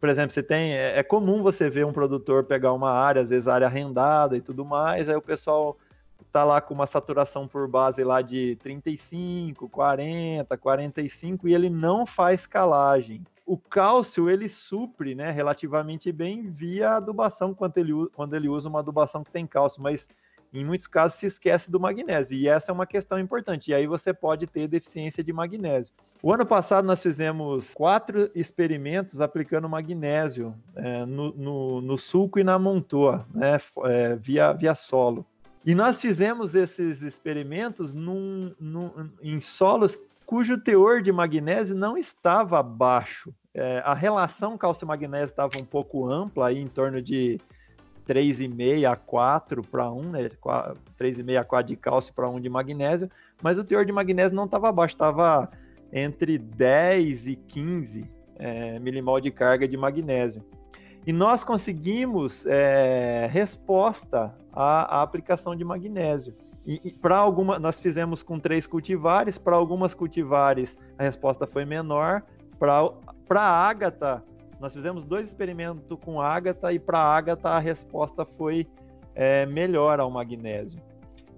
[0.00, 3.30] por exemplo, você tem, é, é comum você ver um produtor pegar uma área, às
[3.30, 5.78] vezes área arrendada e tudo mais, aí o pessoal
[6.34, 12.04] tá lá com uma saturação por base lá de 35, 40, 45 e ele não
[12.04, 13.22] faz calagem.
[13.46, 18.80] O cálcio ele supre, né, relativamente bem via adubação quando ele, quando ele usa uma
[18.80, 20.08] adubação que tem cálcio, mas
[20.54, 23.88] em muitos casos se esquece do magnésio, e essa é uma questão importante, e aí
[23.88, 25.92] você pode ter deficiência de magnésio.
[26.22, 32.44] O ano passado nós fizemos quatro experimentos aplicando magnésio é, no, no, no, sulco e
[32.44, 35.26] na montoa, né, é, via, via solo.
[35.66, 42.62] E nós fizemos esses experimentos num, num, em solos cujo teor de magnésio não estava
[42.62, 43.34] baixo.
[43.52, 47.38] É, a relação cálcio-magnésio estava um pouco ampla, aí em torno de
[48.06, 50.30] 3,5 a 4 para 1, né?
[50.98, 53.10] 3,5 a 4 de cálcio para 1 de magnésio,
[53.42, 55.50] mas o teor de magnésio não estava baixo, estava
[55.92, 60.42] entre 10 e 15 é, milimol de carga de magnésio.
[61.06, 66.34] E nós conseguimos é, resposta à, à, aplicação de magnésio.
[66.66, 71.64] E, e para alguma, nós fizemos com três cultivares, para algumas cultivares a resposta foi
[71.64, 72.22] menor,
[72.58, 74.24] para a ágata
[74.60, 78.66] nós fizemos dois experimentos com ágata e para ágata a resposta foi
[79.14, 80.80] é, melhor ao magnésio,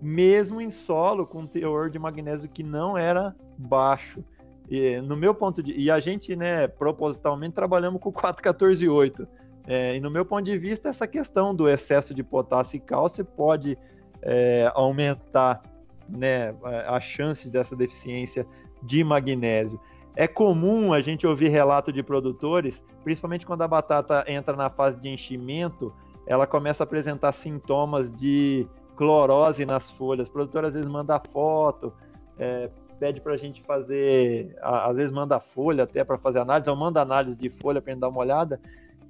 [0.00, 4.24] mesmo em solo com teor de magnésio que não era baixo.
[4.68, 9.26] E, no meu ponto de e a gente, né, propositalmente trabalhamos com 414,8.
[9.66, 13.24] É, e no meu ponto de vista, essa questão do excesso de potássio e cálcio
[13.24, 13.76] pode
[14.22, 15.62] é, aumentar
[16.08, 16.54] né,
[16.86, 18.46] a chance dessa deficiência
[18.82, 19.80] de magnésio.
[20.16, 24.98] É comum a gente ouvir relato de produtores, principalmente quando a batata entra na fase
[24.98, 25.92] de enchimento,
[26.26, 30.26] ela começa a apresentar sintomas de clorose nas folhas.
[30.26, 31.92] O produtor às vezes manda foto,
[32.38, 36.76] é, pede para a gente fazer, às vezes manda folha até para fazer análise, ou
[36.76, 38.58] manda análise de folha para a gente dar uma olhada.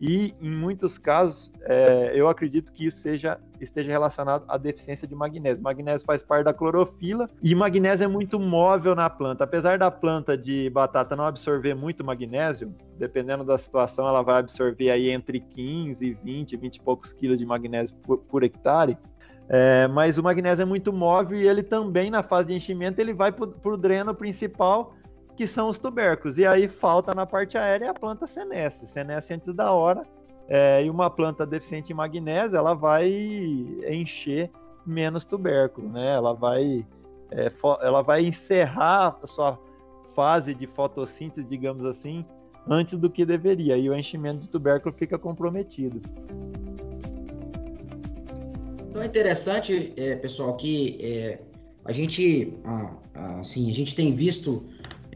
[0.01, 5.15] E em muitos casos, é, eu acredito que isso seja, esteja relacionado à deficiência de
[5.15, 5.65] magnésio.
[5.65, 9.45] Magnésio faz parte da clorofila e magnésio é muito móvel na planta.
[9.45, 14.91] Apesar da planta de batata não absorver muito magnésio, dependendo da situação, ela vai absorver
[14.91, 18.99] aí entre 15, 20, 20 e poucos quilos de magnésio por, por hectare.
[19.49, 23.15] É, mas o magnésio é muito móvel e ele também, na fase de enchimento, ele
[23.15, 24.96] vai para o dreno principal
[25.37, 26.39] que são os tubérculos.
[26.39, 30.05] E aí falta na parte aérea a planta senesce, senesce antes da hora.
[30.49, 33.11] É, e uma planta deficiente em magnésio, ela vai
[33.89, 34.51] encher
[34.87, 36.15] menos tubérculo, né?
[36.15, 36.87] Ela vai,
[37.33, 37.51] é,
[37.83, 39.59] ela vai encerrar a sua
[40.15, 42.25] fase de fotossíntese, digamos assim,
[42.69, 43.77] antes do que deveria.
[43.77, 46.01] E o enchimento de tubérculo fica comprometido.
[48.89, 51.41] Então é interessante, é, pessoal, que é,
[51.85, 52.57] a gente,
[53.41, 54.65] assim, a gente tem visto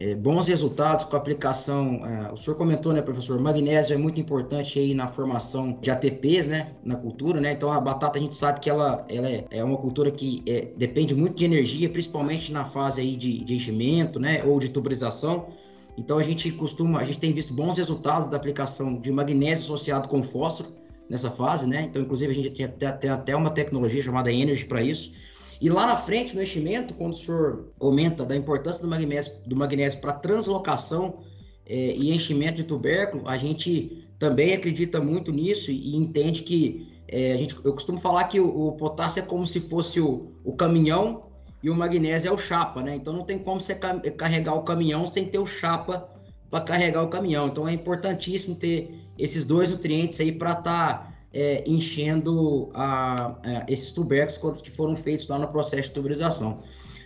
[0.01, 2.01] é, bons resultados com a aplicação.
[2.05, 3.39] É, o senhor comentou, né, professor?
[3.39, 7.51] Magnésio é muito importante aí na formação de ATPs, né, na cultura, né?
[7.51, 10.69] Então a batata a gente sabe que ela, ela é, é uma cultura que é,
[10.75, 15.49] depende muito de energia, principalmente na fase aí de, de enchimento, né, ou de tuberização.
[15.97, 20.07] Então a gente costuma, a gente tem visto bons resultados da aplicação de magnésio associado
[20.09, 21.81] com fósforo nessa fase, né?
[21.81, 25.13] Então, inclusive, a gente tem até, tem até uma tecnologia chamada Energy para isso.
[25.61, 29.55] E lá na frente, no enchimento, quando o senhor comenta da importância do magnésio, do
[29.55, 31.19] magnésio para translocação
[31.67, 37.33] é, e enchimento de tubérculo, a gente também acredita muito nisso e, entende que é,
[37.33, 40.53] a gente, eu costumo falar que o, o potássio é como se fosse o, o
[40.53, 41.27] caminhão
[41.61, 42.95] e o magnésio é o chapa, né?
[42.95, 46.09] Então não tem como você carregar o caminhão sem ter o chapa
[46.49, 47.47] para carregar o caminhão.
[47.47, 53.65] Então é importantíssimo ter esses dois nutrientes aí para estar tá, é, enchendo a, a,
[53.67, 56.59] esses tubérculos que foram feitos lá no processo de tuberização.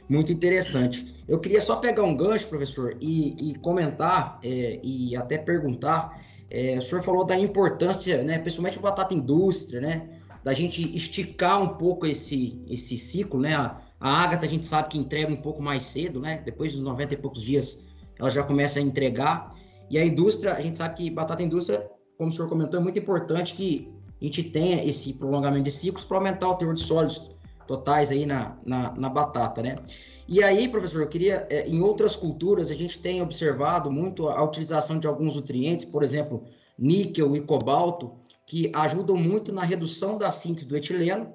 [0.07, 1.23] Muito interessante.
[1.27, 6.23] Eu queria só pegar um gancho, professor, e, e comentar é, e até perguntar.
[6.49, 10.07] É, o senhor falou da importância, né, principalmente batata indústria, né,
[10.43, 13.55] da gente esticar um pouco esse, esse ciclo, né?
[13.55, 16.39] A, a ágata a gente sabe que entrega um pouco mais cedo, né?
[16.45, 17.83] Depois dos 90 e poucos dias
[18.19, 19.55] ela já começa a entregar.
[19.89, 22.99] E a indústria, a gente sabe que batata indústria, como o senhor comentou, é muito
[22.99, 23.91] importante que
[24.21, 27.29] a gente tenha esse prolongamento de ciclos para aumentar o teor de sólidos
[27.67, 29.77] totais aí na, na, na, batata, né?
[30.27, 34.43] E aí, professor, eu queria, é, em outras culturas, a gente tem observado muito a
[34.43, 36.43] utilização de alguns nutrientes, por exemplo,
[36.77, 38.13] níquel e cobalto,
[38.45, 41.33] que ajudam muito na redução da síntese do etileno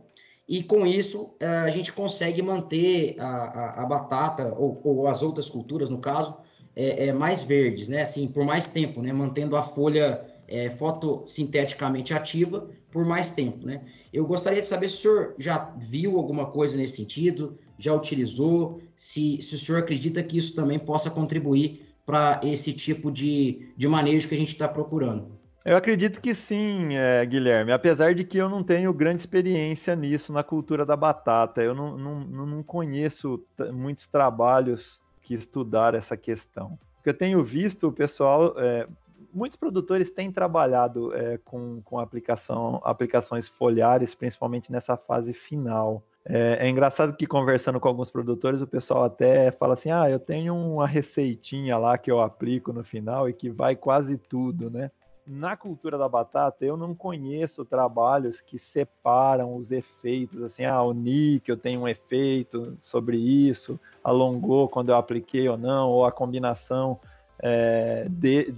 [0.50, 5.22] e com isso eh, a gente consegue manter a, a, a batata ou, ou, as
[5.22, 6.36] outras culturas, no caso,
[6.74, 8.02] é, é, mais verdes, né?
[8.02, 9.12] Assim, por mais tempo, né?
[9.12, 13.82] Mantendo a folha é, fotossinteticamente ativa por mais tempo, né?
[14.12, 18.82] Eu gostaria de saber se o senhor já viu alguma coisa nesse sentido, já utilizou,
[18.96, 23.86] se, se o senhor acredita que isso também possa contribuir para esse tipo de, de
[23.86, 25.38] manejo que a gente está procurando.
[25.64, 30.32] Eu acredito que sim, é, Guilherme, apesar de que eu não tenho grande experiência nisso
[30.32, 31.62] na cultura da batata.
[31.62, 36.78] Eu não, não, não conheço muitos trabalhos que estudaram essa questão.
[36.98, 38.86] O que eu tenho visto, o pessoal, é,
[39.32, 46.02] muitos produtores têm trabalhado é, com, com aplicação, aplicações foliares, principalmente nessa fase final.
[46.24, 50.18] É, é, engraçado que conversando com alguns produtores, o pessoal até fala assim: ah, eu
[50.18, 54.90] tenho uma receitinha lá que eu aplico no final e que vai quase tudo, né?
[55.30, 60.92] na cultura da batata, eu não conheço trabalhos que separam os efeitos, assim, ah, o
[60.92, 66.98] níquel tem um efeito sobre isso, alongou quando eu apliquei ou não, ou a combinação
[67.38, 68.52] é, de,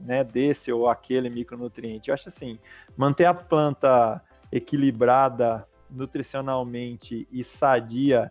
[0.00, 2.08] né, desse ou aquele micronutriente.
[2.08, 2.58] Eu acho assim,
[2.96, 8.30] manter a planta equilibrada nutricionalmente e sadia,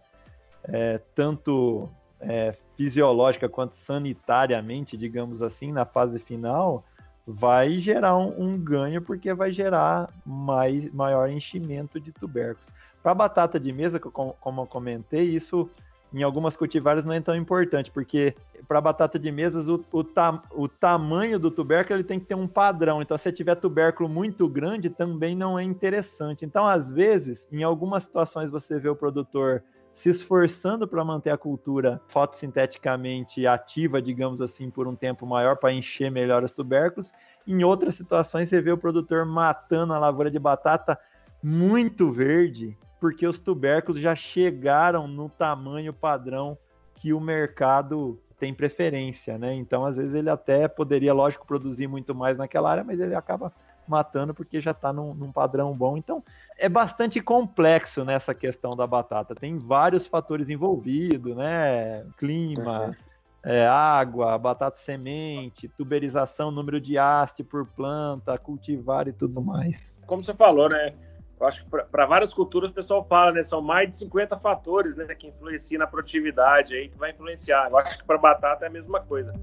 [0.64, 1.90] é, tanto
[2.20, 6.84] é, fisiológica quanto sanitariamente, digamos assim, na fase final,
[7.26, 12.66] vai gerar um, um, ganho porque vai gerar mais, maior enchimento de tubérculos.
[13.04, 15.70] Para a batata de mesa, como eu comentei, isso
[16.14, 18.36] em algumas cultivares não é tão importante, porque
[18.68, 22.36] para batata de mesas o, o, ta, o tamanho do tubérculo ele tem que ter
[22.36, 23.02] um padrão.
[23.02, 26.46] Então, se tiver tubérculo muito grande, também não é interessante.
[26.46, 31.38] Então, às vezes, em algumas situações, você vê o produtor se esforçando para manter a
[31.38, 37.12] cultura fotossinteticamente ativa, digamos assim, por um tempo maior para encher melhor os tubérculos.
[37.48, 41.00] Em outras situações, você vê o produtor matando a lavoura de batata
[41.42, 46.58] muito verde, porque os tubérculos já chegaram no tamanho padrão
[46.96, 49.54] que o mercado tem preferência, né?
[49.54, 53.52] Então, às vezes, ele até poderia, lógico, produzir muito mais naquela área, mas ele acaba
[53.88, 55.98] matando porque já está num, num, padrão bom.
[55.98, 56.24] Então,
[56.58, 59.34] é bastante complexo nessa questão da batata.
[59.34, 62.06] Tem vários fatores envolvidos, né?
[62.18, 62.96] Clima,
[63.44, 69.96] é, água, batata semente, tuberização, número de haste por planta, cultivar e tudo mais.
[70.06, 70.94] Como você falou, né?
[71.40, 73.44] Eu acho que para várias culturas o pessoal fala, né?
[73.44, 75.06] São mais de 50 fatores, né?
[75.14, 77.70] Que influenciam na produtividade aí, que vai influenciar.
[77.70, 79.34] Eu acho que para batata é a mesma coisa.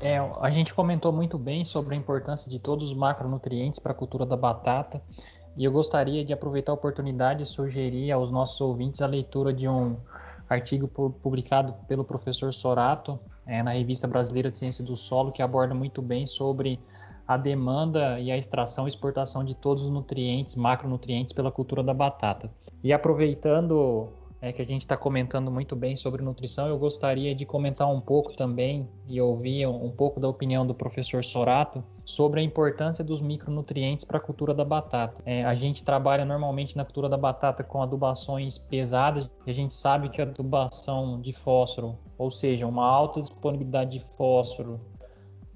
[0.00, 3.94] É, a gente comentou muito bem sobre a importância de todos os macronutrientes para a
[3.94, 5.02] cultura da batata.
[5.56, 9.68] E eu gostaria de aproveitar a oportunidade e sugerir aos nossos ouvintes a leitura de
[9.68, 9.96] um
[10.48, 15.74] artigo publicado pelo professor Sorato é, na Revista Brasileira de Ciência do Solo, que aborda
[15.74, 16.78] muito bem sobre
[17.26, 21.92] a demanda e a extração e exportação de todos os nutrientes, macronutrientes pela cultura da
[21.92, 22.50] batata.
[22.82, 27.44] E aproveitando é que a gente está comentando muito bem sobre nutrição, eu gostaria de
[27.44, 32.42] comentar um pouco também e ouvir um pouco da opinião do professor Sorato sobre a
[32.42, 35.16] importância dos micronutrientes para a cultura da batata.
[35.24, 39.74] É, a gente trabalha normalmente na cultura da batata com adubações pesadas e a gente
[39.74, 44.80] sabe que a adubação de fósforo, ou seja, uma alta disponibilidade de fósforo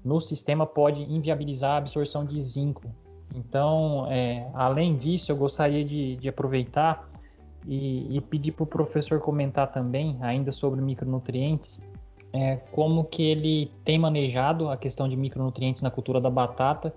[0.03, 2.83] no sistema pode inviabilizar a absorção de zinco.
[3.35, 7.09] Então, é, além disso, eu gostaria de, de aproveitar
[7.65, 11.79] e, e pedir para o professor comentar também, ainda sobre micronutrientes,
[12.33, 16.93] é, como que ele tem manejado a questão de micronutrientes na cultura da batata,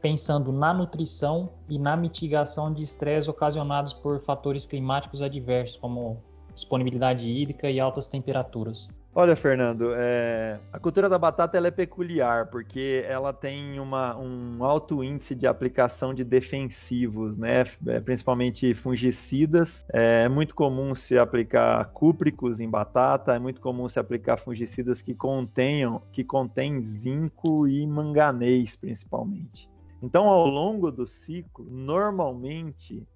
[0.00, 6.22] pensando na nutrição e na mitigação de estresse ocasionados por fatores climáticos adversos, como
[6.56, 8.88] disponibilidade hídrica e altas temperaturas.
[9.14, 10.58] Olha, Fernando, é...
[10.70, 16.12] a cultura da batata é peculiar porque ela tem uma, um alto índice de aplicação
[16.12, 17.64] de defensivos, né?
[17.86, 19.86] É, principalmente fungicidas.
[19.90, 25.14] É muito comum se aplicar cúpricos em batata, é muito comum se aplicar fungicidas que
[25.14, 29.66] contenham, que contêm zinco e manganês, principalmente.
[30.02, 33.06] Então, ao longo do ciclo, normalmente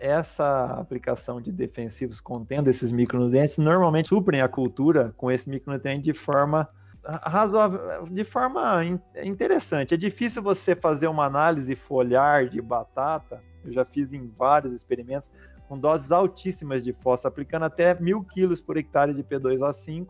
[0.00, 6.14] essa aplicação de defensivos contendo esses micronutrientes normalmente suprem a cultura com esse micronutriente de
[6.14, 6.68] forma
[7.04, 8.84] razoável, de forma
[9.22, 9.94] interessante.
[9.94, 13.42] É difícil você fazer uma análise foliar de batata.
[13.64, 15.28] Eu já fiz em vários experimentos
[15.68, 20.06] com doses altíssimas de fósforo, aplicando até mil quilos por hectare de P2O5,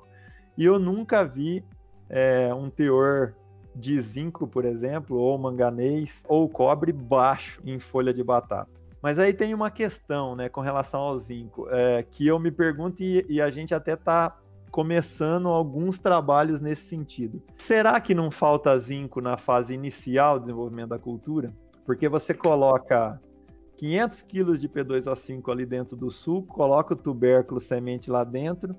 [0.57, 1.64] e eu nunca vi
[2.09, 3.35] é, um teor
[3.75, 8.70] de zinco, por exemplo, ou manganês, ou cobre baixo em folha de batata.
[9.03, 13.03] Mas aí tem uma questão, né, com relação ao zinco, é, que eu me pergunto
[13.03, 14.37] e, e a gente até está
[14.70, 17.43] começando alguns trabalhos nesse sentido.
[17.57, 21.53] Será que não falta zinco na fase inicial do desenvolvimento da cultura?
[21.85, 23.20] Porque você coloca
[23.77, 28.75] 500 quilos de P2O5 ali dentro do suco, coloca o tubérculo semente lá dentro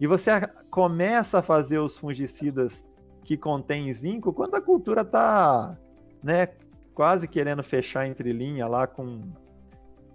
[0.00, 0.30] e você
[0.70, 2.84] começa a fazer os fungicidas
[3.26, 5.76] que contêm zinco quando a cultura está
[6.22, 6.48] né,
[6.94, 9.20] quase querendo fechar entre linha lá com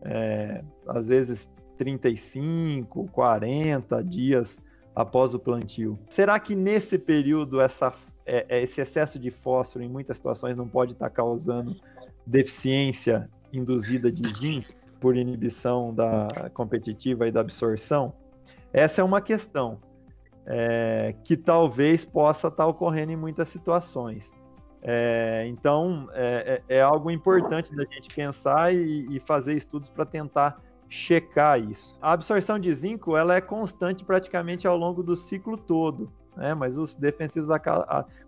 [0.01, 4.57] é, às vezes 35, 40 dias
[4.95, 5.99] após o plantio.
[6.07, 7.93] Será que nesse período essa,
[8.25, 11.75] é, é, esse excesso de fósforo em muitas situações não pode estar causando
[12.25, 18.13] deficiência induzida de zinco por inibição da competitiva e da absorção?
[18.71, 19.79] Essa é uma questão
[20.45, 24.29] é, que talvez possa estar ocorrendo em muitas situações.
[24.81, 30.05] É, então, é, é, é, algo importante da gente pensar e, e fazer estudos para
[30.05, 31.97] tentar checar isso.
[32.01, 36.53] A absorção de zinco ela é constante praticamente ao longo do ciclo todo, né?
[36.53, 37.49] mas os defensivos,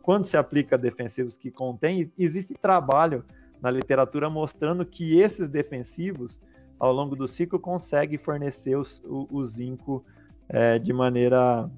[0.01, 3.25] quando se aplica defensivos que contêm, existe trabalho
[3.61, 6.39] na literatura mostrando que esses defensivos,
[6.79, 10.05] ao longo do ciclo, conseguem fornecer os, o, o zinco
[10.47, 11.69] é, de maneira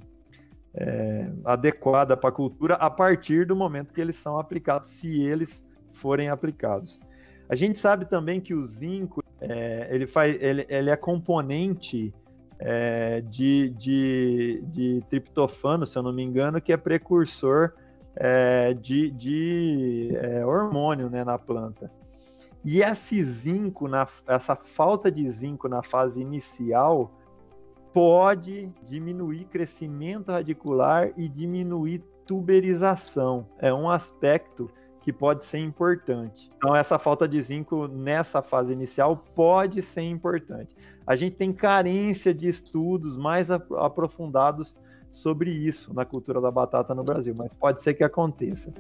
[0.78, 5.66] é, adequada para a cultura a partir do momento que eles são aplicados, se eles
[5.94, 7.00] forem aplicados.
[7.48, 12.14] A gente sabe também que o zinco é, ele, faz, ele, ele é componente
[12.60, 17.74] é, de, de, de, triptofano, se eu não me engano, que é precursor
[18.16, 21.92] é, de, de é, hormônio né, na planta.
[22.64, 27.12] E esse zinco, na, essa falta de zinco na fase inicial,
[27.96, 33.48] pode diminuir crescimento radicular e diminuir tuberização.
[33.58, 34.70] É um aspecto
[35.00, 36.52] que pode ser importante.
[36.58, 40.76] Então, essa falta de zinco nessa fase inicial pode ser importante.
[41.08, 44.76] A gente tem carência de estudos mais aprofundados
[45.10, 48.74] sobre isso na cultura da batata no Brasil, mas pode ser que aconteça.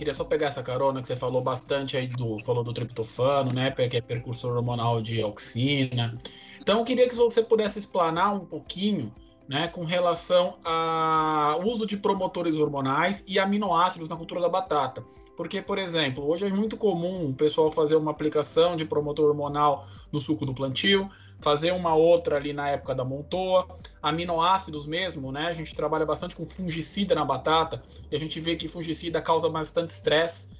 [0.00, 3.70] Queria só pegar essa carona que você falou bastante aí do falou do triptofano, né,
[3.70, 6.16] que é precursor hormonal de auxina.
[6.58, 9.14] Então, eu queria que você pudesse explanar um pouquinho
[9.46, 15.04] né, com relação ao uso de promotores hormonais e aminoácidos na cultura da batata.
[15.40, 19.88] Porque, por exemplo, hoje é muito comum o pessoal fazer uma aplicação de promotor hormonal
[20.12, 21.10] no suco do plantio,
[21.40, 23.66] fazer uma outra ali na época da montoa,
[24.02, 25.46] aminoácidos mesmo, né?
[25.46, 29.48] A gente trabalha bastante com fungicida na batata e a gente vê que fungicida causa
[29.48, 30.50] bastante estresse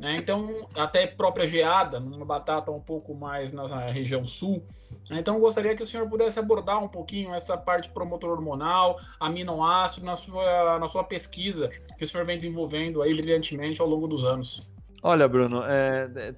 [0.00, 0.16] né?
[0.16, 4.64] Então, até própria geada, numa batata um pouco mais na região sul.
[5.10, 5.20] Né?
[5.20, 10.16] Então, gostaria que o senhor pudesse abordar um pouquinho essa parte promotor hormonal, aminoácido, na
[10.16, 14.66] sua, na sua pesquisa que o senhor vem desenvolvendo aí brilhantemente ao longo dos anos.
[15.02, 16.34] Olha, Bruno, é, é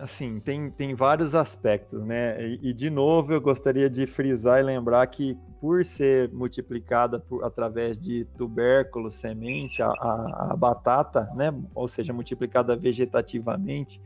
[0.00, 2.42] assim, tem, tem vários aspectos, né?
[2.42, 7.44] E, e, de novo, eu gostaria de frisar e lembrar que por ser multiplicada por,
[7.44, 11.54] através de tubérculo, semente, a, a, a, batata, né?
[11.74, 14.00] Ou seja, multiplicada vegetativamente,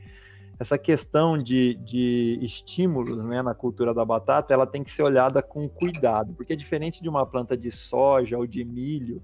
[0.58, 5.42] essa questão de, de estímulos né, na cultura da batata, ela tem que ser olhada
[5.42, 9.22] com cuidado, porque é diferente de uma planta de soja ou de milho,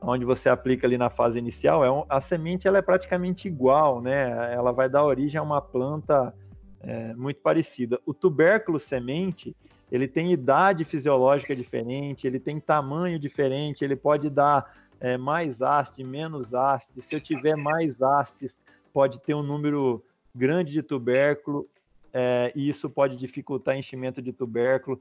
[0.00, 4.00] onde você aplica ali na fase inicial, é um, a semente ela é praticamente igual,
[4.00, 4.52] né?
[4.54, 6.34] Ela vai dar origem a uma planta
[6.80, 8.00] é, muito parecida.
[8.06, 9.54] O tubérculo semente,
[9.92, 16.02] ele tem idade fisiológica diferente, ele tem tamanho diferente, ele pode dar é, mais haste,
[16.02, 17.00] menos haste.
[17.00, 18.56] Se eu tiver mais hastes,
[18.92, 20.02] pode ter um número
[20.34, 21.68] grande de tubérculo,
[22.12, 25.00] é, e isso pode dificultar enchimento de tubérculo.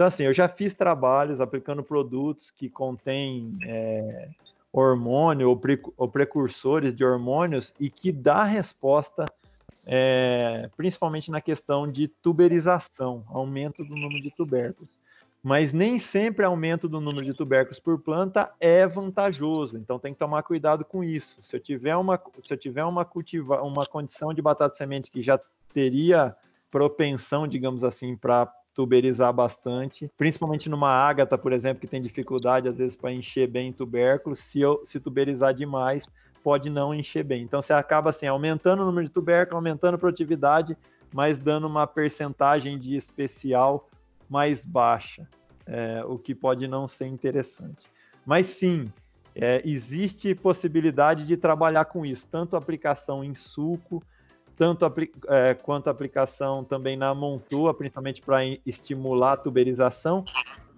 [0.00, 4.30] Então, assim, eu já fiz trabalhos aplicando produtos que contêm é,
[4.72, 9.26] hormônio ou, pre, ou, precursores de hormônios e que dá resposta
[9.86, 14.98] é, principalmente na questão de tuberização, aumento do número de tubérculos.
[15.42, 20.18] Mas nem sempre aumento do número de tubérculos por planta é vantajoso, então tem que
[20.18, 21.42] tomar cuidado com isso.
[21.42, 25.22] Se eu tiver uma, se eu tiver uma, cultiva, uma condição de batata semente que
[25.22, 25.38] já
[25.74, 26.34] teria
[26.70, 32.78] propensão, digamos assim, para tuberizar bastante, principalmente numa ágata, por exemplo, que tem dificuldade às
[32.78, 36.02] vezes para encher bem tubérculos, se eu se tuberizar demais,
[36.42, 37.42] pode não encher bem.
[37.42, 40.78] Então você acaba assim aumentando o número de tubérculos, aumentando a produtividade,
[41.12, 43.86] mas dando uma percentagem de especial
[44.30, 45.28] mais baixa,
[45.66, 47.86] é, o que pode não ser interessante.
[48.24, 48.90] Mas sim,
[49.34, 54.02] é, existe possibilidade de trabalhar com isso, tanto aplicação em suco,
[54.60, 54.84] tanto
[55.28, 60.22] é, quanto aplicação também na montua, principalmente para estimular a tuberização.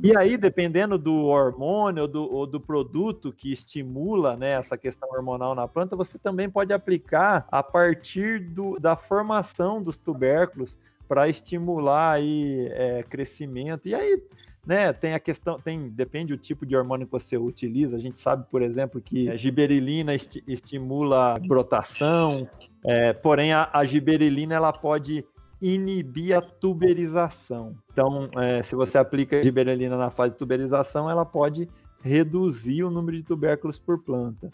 [0.00, 5.52] E aí, dependendo do hormônio do, ou do produto que estimula né, essa questão hormonal
[5.56, 10.78] na planta, você também pode aplicar a partir do, da formação dos tubérculos
[11.08, 13.88] para estimular aí, é, crescimento.
[13.88, 14.22] E aí,
[14.64, 17.96] né, tem a questão, tem, depende do tipo de hormônio que você utiliza.
[17.96, 22.48] A gente sabe, por exemplo, que a giberilina esti estimula brotação,
[22.84, 25.24] é, porém a, a giberilina ela pode
[25.60, 27.76] inibir a tuberização.
[27.92, 31.68] Então, é, se você aplica a giberelina na fase de tuberização, ela pode
[32.02, 34.50] reduzir o número de tubérculos por planta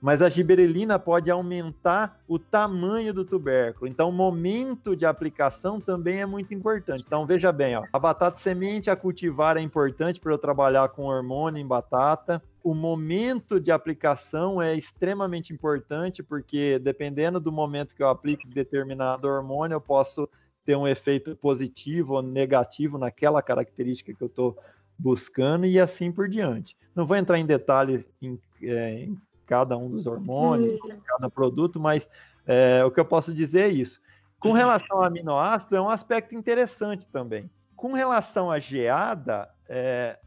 [0.00, 3.88] mas a giberelina pode aumentar o tamanho do tubérculo.
[3.88, 7.04] Então, o momento de aplicação também é muito importante.
[7.06, 11.04] Então, veja bem, ó, a batata semente a cultivar é importante para eu trabalhar com
[11.04, 12.42] hormônio em batata.
[12.62, 19.28] O momento de aplicação é extremamente importante, porque dependendo do momento que eu aplico determinado
[19.28, 20.28] hormônio, eu posso
[20.64, 24.56] ter um efeito positivo ou negativo naquela característica que eu estou
[24.98, 26.76] buscando e assim por diante.
[26.94, 29.16] Não vou entrar em detalhes em, é, em
[29.48, 32.08] cada um dos hormônios, cada produto, mas
[32.46, 34.00] é, o que eu posso dizer é isso.
[34.38, 37.50] Com relação ao aminoácido, é um aspecto interessante também.
[37.74, 40.18] Com relação à geada, é,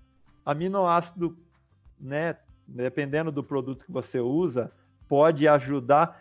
[0.45, 1.37] aminoácido,
[1.99, 2.35] né,
[2.67, 4.71] dependendo do produto que você usa,
[5.07, 6.19] pode ajudar.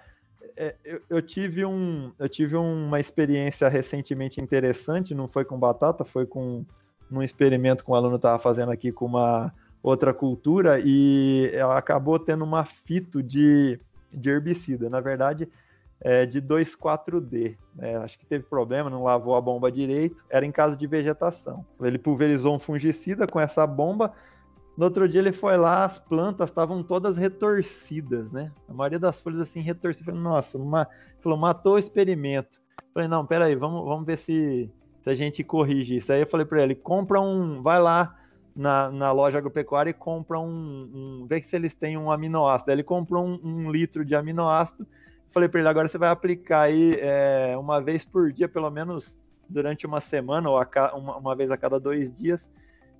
[0.57, 6.05] É, eu, eu, tive um, eu tive uma experiência recentemente interessante, não foi com batata,
[6.05, 6.65] foi com
[7.11, 9.53] um experimento que um aluno estava fazendo aqui com uma
[9.83, 13.81] outra cultura e ela acabou tendo uma fito de,
[14.13, 14.91] de herbicida.
[14.91, 15.49] Na verdade,
[16.01, 17.57] é de 2,4-D.
[17.75, 17.97] Né?
[17.99, 20.25] Acho que teve problema, não lavou a bomba direito.
[20.29, 21.65] Era em caso de vegetação.
[21.81, 24.13] Ele pulverizou um fungicida com essa bomba.
[24.77, 28.51] No outro dia ele foi lá, as plantas estavam todas retorcidas, né?
[28.69, 30.07] A maioria das folhas assim retorcidas.
[30.07, 30.89] Falei, nossa, uma...
[31.21, 32.61] falou, matou o experimento.
[32.95, 34.71] Falei, não, peraí, vamos, vamos ver se,
[35.03, 36.11] se a gente corrige isso.
[36.13, 38.17] Aí eu falei para ele, compra um, vai lá,
[38.55, 41.27] na, na loja agropecuária e compra um, um.
[41.29, 42.71] Vê se eles têm um aminoácido.
[42.71, 44.87] Aí ele comprou um, um litro de aminoácido.
[45.31, 49.17] Falei para ele: agora você vai aplicar aí é, uma vez por dia, pelo menos
[49.49, 52.41] durante uma semana, ou a, uma, uma vez a cada dois dias.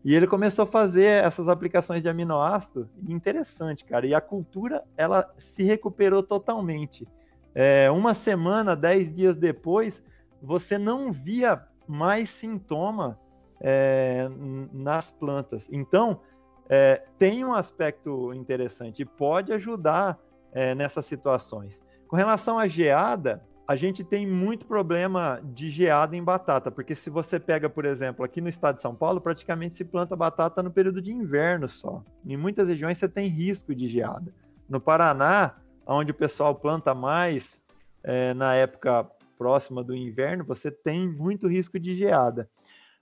[0.05, 2.89] E ele começou a fazer essas aplicações de aminoácido.
[3.07, 4.07] Interessante, cara.
[4.07, 7.07] E a cultura, ela se recuperou totalmente.
[7.55, 10.03] É, uma semana, dez dias depois,
[10.43, 13.19] você não via mais sintoma
[13.61, 14.29] é,
[14.73, 15.69] nas plantas.
[15.71, 16.21] Então,
[16.69, 20.19] é, tem um aspecto interessante e pode ajudar
[20.53, 21.81] é, nessas situações.
[22.09, 27.09] Com relação à geada, a gente tem muito problema de geada em batata, porque se
[27.09, 30.73] você pega, por exemplo, aqui no estado de São Paulo, praticamente se planta batata no
[30.73, 32.03] período de inverno só.
[32.27, 34.33] Em muitas regiões você tem risco de geada.
[34.69, 35.55] No Paraná,
[35.87, 37.61] onde o pessoal planta mais
[38.03, 39.09] é, na época
[39.39, 42.49] próxima do inverno, você tem muito risco de geada.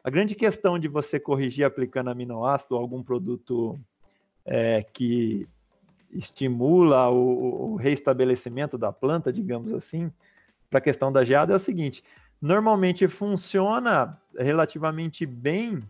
[0.08, 3.78] A grande questão de você corrigir aplicando aminoácido ou algum produto
[4.42, 5.46] é, que
[6.10, 10.10] estimula o, o, reestabelecimento da planta, digamos assim,
[10.70, 12.02] para a questão da geada é o seguinte:
[12.40, 15.82] normalmente funciona relativamente bem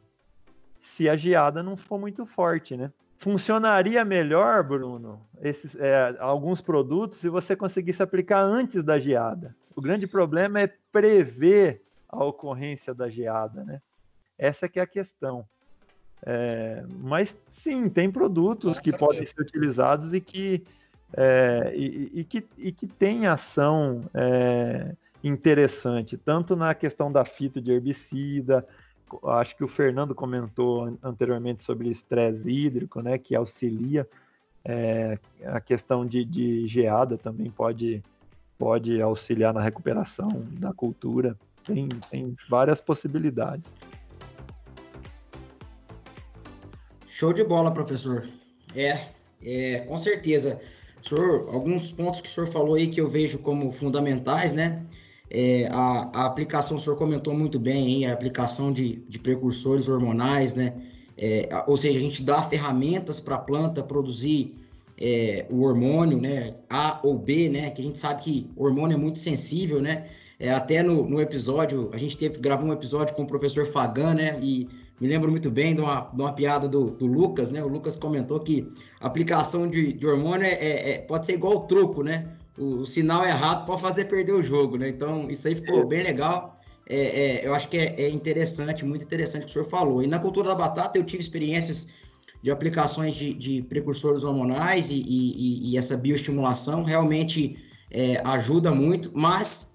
[0.81, 2.91] se a geada não for muito forte, né?
[3.19, 9.81] Funcionaria melhor, Bruno, esses, é, alguns produtos se você conseguisse aplicar antes da geada O
[9.81, 13.81] grande problema é prever a ocorrência da geada, né?
[14.39, 15.45] Essa que é a questão.
[16.25, 20.65] É, mas sim, tem produtos que podem ser utilizados e que,
[21.17, 27.61] é, e, e, que, e que tem ação é, interessante, tanto na questão da fito
[27.61, 28.67] de herbicida,
[29.25, 34.07] acho que o Fernando comentou anteriormente sobre estresse hídrico, né, que auxilia
[34.65, 38.03] é, a questão de, de, geada também pode,
[38.59, 40.29] pode auxiliar na recuperação
[40.59, 41.37] da cultura.
[41.65, 43.71] Tem, tem várias possibilidades.
[47.19, 48.29] Show de bola, professor.
[48.77, 48.97] É,
[49.45, 50.61] é com certeza.
[51.03, 54.87] senhor, alguns pontos que o senhor falou aí que eu vejo como fundamentais, né?
[55.29, 58.07] É, a, a, aplicação, o senhor comentou muito bem, hein?
[58.07, 60.75] a aplicação de, de precursores hormonais, né?
[61.17, 64.55] É, ou seja, a gente dá ferramentas para a planta produzir
[64.97, 66.55] é, o hormônio, né?
[66.71, 67.71] A ou B, né?
[67.71, 70.07] Que a gente sabe que hormônio é muito sensível, né?
[70.39, 74.15] É, até no, no episódio, a gente teve gravou um episódio com o professor Fagan,
[74.15, 74.39] né?
[74.41, 74.69] E
[75.01, 77.63] me lembro muito bem de uma, de uma piada do, do Lucas, né?
[77.63, 78.71] O Lucas comentou que
[79.01, 82.27] aplicação de, de hormônio é, é, é pode ser igual o truco, né?
[82.59, 84.89] O, o, sinal errado pode fazer perder o jogo, né?
[84.89, 86.59] Então, isso aí ficou bem legal.
[86.89, 90.03] É, é, eu acho que é, é, interessante, muito interessante o que o senhor falou.
[90.03, 91.89] E na cultura da batata, eu tive experiências
[92.43, 97.59] de aplicações de, de precursores hormonais e, e, e, essa bioestimulação realmente
[97.91, 99.71] é, ajuda muito, mas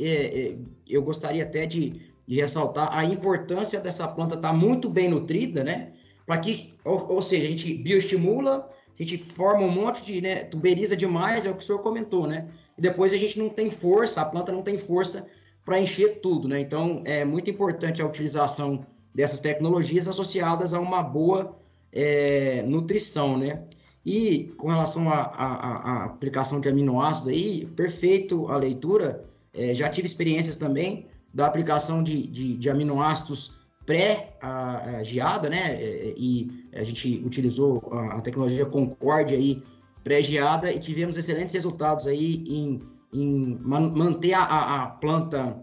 [0.88, 5.64] eu gostaria até de de ressaltar a importância dessa planta estar tá muito bem nutrida,
[5.64, 5.92] né?
[6.26, 10.44] Para que, ou, ou, seja, a gente bioestimula, a gente forma um monte de, né,
[10.46, 12.48] tuberiza demais, é o que o senhor comentou, né?
[12.78, 15.28] E depois a gente não tem força, a planta não tem força
[15.66, 16.60] para encher tudo, né?
[16.60, 21.58] Então é muito importante a utilização dessas tecnologias associadas a uma boa
[21.92, 23.64] é, nutrição, né?
[24.06, 29.26] E com relação à aplicação de aminoácidos aí, perfeito a leitura.
[29.54, 35.74] É, já tive experiências também da aplicação de, de, de aminoácidos pré-geada, né?
[35.74, 39.62] É, é, e a gente utilizou a, tecnologia Concorde aí
[40.04, 42.82] pré-geada e tivemos excelentes resultados aí em,
[43.14, 45.62] em manter a, a planta,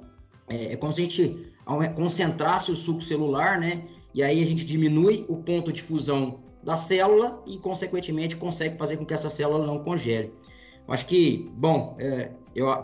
[0.48, 1.50] é, é, como se a gente
[1.94, 3.84] concentrasse o suco celular, né?
[4.12, 8.96] E aí a gente diminui o ponto de fusão da célula e, consequentemente, consegue fazer
[8.96, 10.32] com que essa célula não congele.
[10.88, 12.30] Acho que, bom, é,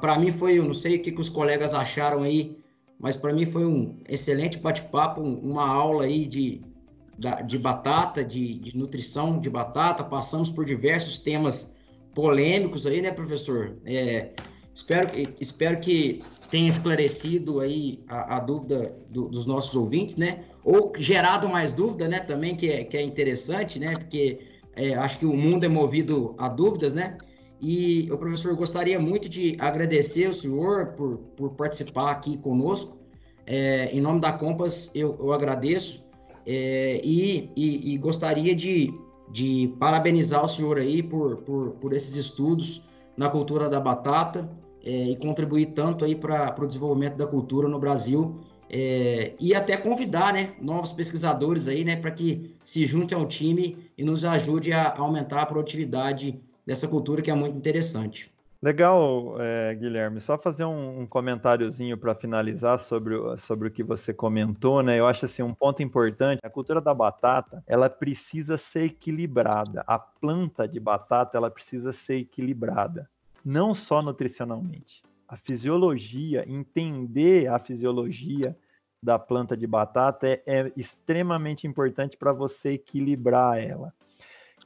[0.01, 2.57] para mim foi, eu não sei o que, que os colegas acharam aí
[2.99, 6.63] mas para mim foi um excelente bate-papo, uma aula aí de,
[7.47, 10.03] de batata, de, de nutrição de batata.
[10.03, 11.75] Passamos por diversos temas
[12.15, 13.77] polêmicos aí, né, professor?
[13.85, 14.31] É,
[14.75, 16.21] espero, espero que
[16.51, 20.45] tenha esclarecido aí a, a dúvida do, dos nossos ouvintes, né?
[20.65, 22.19] Ou gerado mais dúvida, né?
[22.21, 23.93] Também que é, que é interessante, né?
[23.93, 24.39] Porque
[24.75, 27.19] é, acho que o mundo é movido a dúvidas, né?
[27.61, 32.99] E o professor gostaria muito de agradecer o senhor por, por participar aqui conosco.
[33.47, 36.05] É, em nome da Compass, eu, eu agradeço
[36.47, 38.93] é, e, e, e, gostaria de,
[39.31, 42.83] de parabenizar o senhor aí por, por, por esses estudos
[43.17, 44.49] na cultura da batata
[44.85, 49.77] é, e contribuir tanto aí para o desenvolvimento da cultura no Brasil é, e até
[49.77, 54.73] convidar né, novos pesquisadores aí, né, para que se juntem ao time e nos ajude
[54.73, 58.35] a aumentar a produtividade dessa cultura que é muito interessante.
[58.63, 60.21] Legal, é, Guilherme.
[60.21, 64.99] Só fazer um, um comentáriozinho para finalizar sobre, o, sobre o que você comentou, né?
[64.99, 66.41] Eu acho assim um ponto importante.
[66.43, 69.85] A cultura da batata, ela precisa ser equilibrada.
[69.87, 73.09] A planta de batata, ela precisa ser equilibrada,
[73.45, 75.03] não só nutricionalmente.
[75.29, 78.57] A fisiologia, entender a fisiologia
[79.03, 83.93] da planta de batata é, é extremamente importante para você equilibrar ela.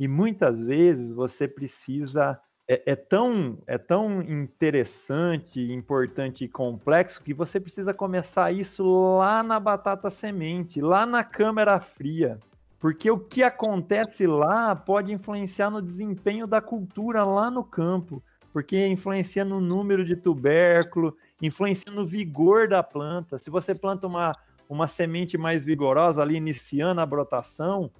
[0.00, 2.40] E muitas vezes você precisa.
[2.66, 9.42] É, é, tão, é tão interessante, importante e complexo que você precisa começar isso lá
[9.42, 12.38] na batata semente, lá na câmara fria.
[12.78, 18.22] Porque o que acontece lá pode influenciar no desempenho da cultura lá no campo.
[18.52, 23.36] Porque influencia no número de tubérculo, influencia no vigor da planta.
[23.36, 24.34] Se você planta uma,
[24.68, 27.90] uma semente mais vigorosa ali, iniciando a brotação,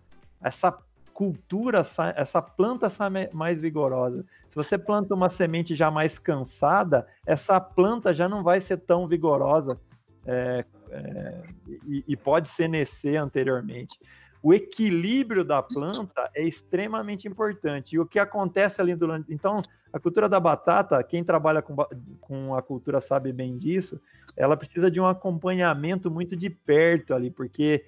[0.40, 0.72] essa
[1.20, 1.82] cultura,
[2.16, 4.24] essa planta sai mais vigorosa.
[4.48, 9.06] Se você planta uma semente já mais cansada, essa planta já não vai ser tão
[9.06, 9.78] vigorosa
[10.24, 11.42] é, é,
[11.86, 14.00] e, e, pode senescer anteriormente.
[14.42, 17.96] O equilíbrio da planta é extremamente importante.
[17.96, 19.30] E o que acontece ali durante.
[19.30, 19.60] Então,
[19.92, 21.76] a cultura da batata, quem trabalha com,
[22.18, 24.00] com a cultura sabe bem disso,
[24.34, 27.84] ela precisa de um acompanhamento muito de perto ali, porque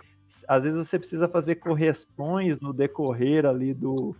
[0.48, 4.14] às vezes você precisa fazer correções no decorrer ali do,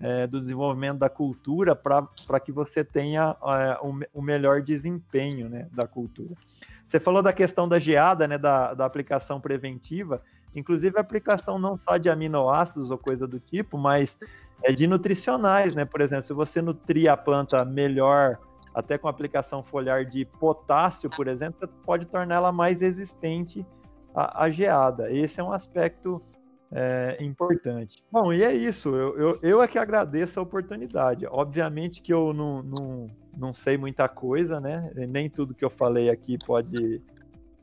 [0.00, 5.68] é, do desenvolvimento da cultura para que você tenha é, o, o, melhor desempenho né,
[5.72, 6.34] da cultura.
[6.88, 10.22] Você falou da questão da geada, né, da, da aplicação preventiva,
[10.54, 14.18] inclusive a aplicação não só de aminoácidos ou coisa do tipo, mas
[14.62, 15.84] é de nutricionais, né?
[15.84, 18.38] Por exemplo, se você nutrir a planta melhor,
[18.74, 23.64] até com aplicação foliar de potássio, por exemplo, pode torná-la mais resistente
[24.14, 25.10] à, à geada.
[25.12, 26.22] Esse é um aspecto
[26.72, 28.02] é, importante.
[28.10, 28.90] Bom, e é isso.
[28.90, 31.26] Eu, eu, eu é que agradeço a oportunidade.
[31.26, 34.90] Obviamente que eu não, não, não sei muita coisa, né?
[34.94, 37.02] Nem tudo que eu falei aqui pode.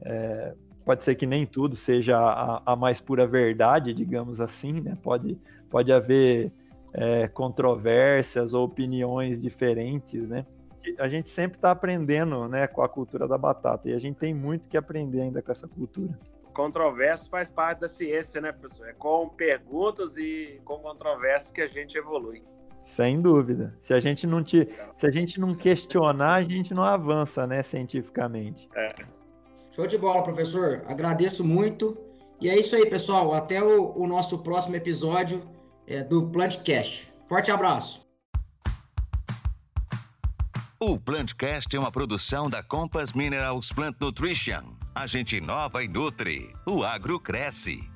[0.01, 4.97] É, pode ser que nem tudo seja a, a, mais pura verdade, digamos assim, né?
[5.01, 5.37] Pode,
[5.69, 6.51] pode haver
[6.93, 10.45] é, controvérsias ou opiniões diferentes, né?
[10.99, 14.33] A gente sempre está aprendendo né, com a cultura da batata e a gente tem
[14.33, 16.17] muito que aprender ainda com essa cultura
[16.57, 18.89] controvérsia faz parte da ciência, né, professor?
[18.89, 22.43] É com perguntas e com controvérsias que a gente evolui.
[22.83, 23.77] Sem dúvida.
[23.83, 27.61] Se a gente não te, se a gente não questionar, a gente não avança, né,
[27.61, 28.67] cientificamente.
[28.75, 28.95] É.
[29.71, 30.83] Show de bola, professor.
[30.87, 31.95] Agradeço muito.
[32.41, 33.33] E é isso aí, pessoal.
[33.33, 35.43] Até o, o nosso próximo episódio
[35.85, 37.11] é, do Plantcast.
[37.27, 38.07] Forte abraço.
[40.79, 44.76] O Plantcast é uma produção da Compass Minerals Plant Nutrition.
[44.99, 46.55] A gente inova e nutre.
[46.65, 47.87] O agro cresce.